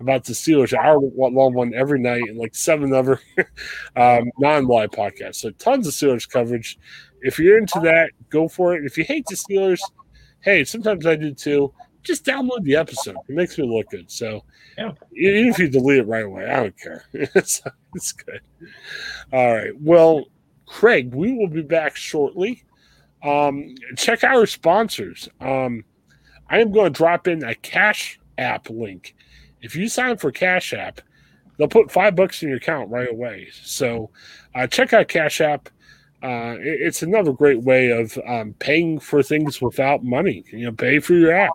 about 0.00 0.24
the 0.24 0.32
Steelers, 0.32 0.72
hour 0.72 1.00
long 1.16 1.54
one 1.54 1.74
every 1.74 1.98
night, 1.98 2.22
and 2.28 2.38
like 2.38 2.54
seven 2.54 2.92
other 2.92 3.20
um, 3.96 4.30
non 4.38 4.66
live 4.66 4.90
podcasts. 4.90 5.36
So 5.36 5.50
tons 5.50 5.86
of 5.86 5.94
Steelers 5.94 6.28
coverage. 6.28 6.78
If 7.22 7.38
you're 7.38 7.58
into 7.58 7.80
that, 7.80 8.10
go 8.28 8.48
for 8.48 8.74
it. 8.74 8.84
If 8.84 8.98
you 8.98 9.04
hate 9.04 9.26
the 9.26 9.36
Steelers, 9.36 9.80
hey, 10.40 10.64
sometimes 10.64 11.06
I 11.06 11.16
do 11.16 11.32
too. 11.32 11.72
Just 12.02 12.24
download 12.24 12.62
the 12.62 12.76
episode. 12.76 13.16
It 13.28 13.34
makes 13.34 13.58
me 13.58 13.64
look 13.66 13.90
good. 13.90 14.10
So 14.10 14.44
yeah. 14.78 14.92
even 15.12 15.48
if 15.48 15.58
you 15.58 15.68
delete 15.68 16.00
it 16.00 16.06
right 16.06 16.24
away, 16.24 16.46
I 16.46 16.62
don't 16.62 16.78
care. 16.78 17.04
it's, 17.12 17.62
it's 17.94 18.12
good. 18.12 18.40
All 19.32 19.54
right. 19.54 19.72
Well, 19.80 20.26
Craig, 20.66 21.14
we 21.14 21.32
will 21.34 21.48
be 21.48 21.62
back 21.62 21.96
shortly. 21.96 22.64
Um, 23.24 23.74
check 23.96 24.22
our 24.22 24.46
sponsors. 24.46 25.28
Um, 25.40 25.84
I 26.48 26.60
am 26.60 26.70
going 26.70 26.92
to 26.92 26.96
drop 26.96 27.26
in 27.26 27.42
a 27.42 27.54
cash 27.56 28.20
app 28.38 28.70
link 28.70 29.16
if 29.66 29.74
you 29.74 29.88
sign 29.88 30.16
for 30.16 30.30
Cash 30.30 30.72
App, 30.72 31.00
they'll 31.58 31.68
put 31.68 31.90
five 31.90 32.14
bucks 32.14 32.42
in 32.42 32.48
your 32.48 32.58
account 32.58 32.88
right 32.88 33.10
away. 33.10 33.48
So 33.52 34.10
uh, 34.54 34.66
check 34.68 34.92
out 34.92 35.08
Cash 35.08 35.40
App. 35.40 35.68
Uh, 36.22 36.56
it's 36.60 37.02
another 37.02 37.32
great 37.32 37.60
way 37.62 37.90
of 37.90 38.16
um, 38.26 38.54
paying 38.58 38.98
for 38.98 39.22
things 39.22 39.60
without 39.60 40.04
money. 40.04 40.44
You 40.50 40.66
know, 40.66 40.72
pay 40.72 41.00
for 41.00 41.14
your 41.14 41.32
app. 41.32 41.52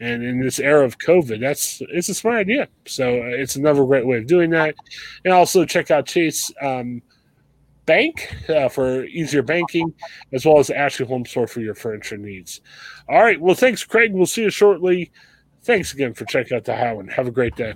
And 0.00 0.22
in 0.22 0.40
this 0.40 0.60
era 0.60 0.84
of 0.84 0.98
COVID, 0.98 1.40
that's 1.40 1.82
it's 1.90 2.08
a 2.08 2.14
smart 2.14 2.36
idea. 2.36 2.68
So 2.86 3.16
uh, 3.16 3.26
it's 3.26 3.56
another 3.56 3.84
great 3.84 4.06
way 4.06 4.18
of 4.18 4.26
doing 4.26 4.50
that. 4.50 4.76
And 5.24 5.34
also 5.34 5.64
check 5.64 5.90
out 5.90 6.06
Chase 6.06 6.52
um, 6.62 7.02
Bank 7.84 8.32
uh, 8.48 8.68
for 8.68 9.04
easier 9.06 9.42
banking, 9.42 9.92
as 10.32 10.46
well 10.46 10.58
as 10.58 10.70
Ashley 10.70 11.06
Home 11.06 11.26
Store 11.26 11.48
for 11.48 11.60
your 11.60 11.74
furniture 11.74 12.16
needs. 12.16 12.60
All 13.08 13.22
right. 13.22 13.40
Well, 13.40 13.56
thanks, 13.56 13.84
Craig. 13.84 14.12
We'll 14.14 14.26
see 14.26 14.42
you 14.42 14.50
shortly. 14.50 15.10
Thanks 15.68 15.92
again 15.92 16.14
for 16.14 16.24
checking 16.24 16.56
out 16.56 16.64
the 16.64 16.74
Highland. 16.74 17.10
Have 17.10 17.26
a 17.26 17.30
great 17.30 17.54
day. 17.54 17.74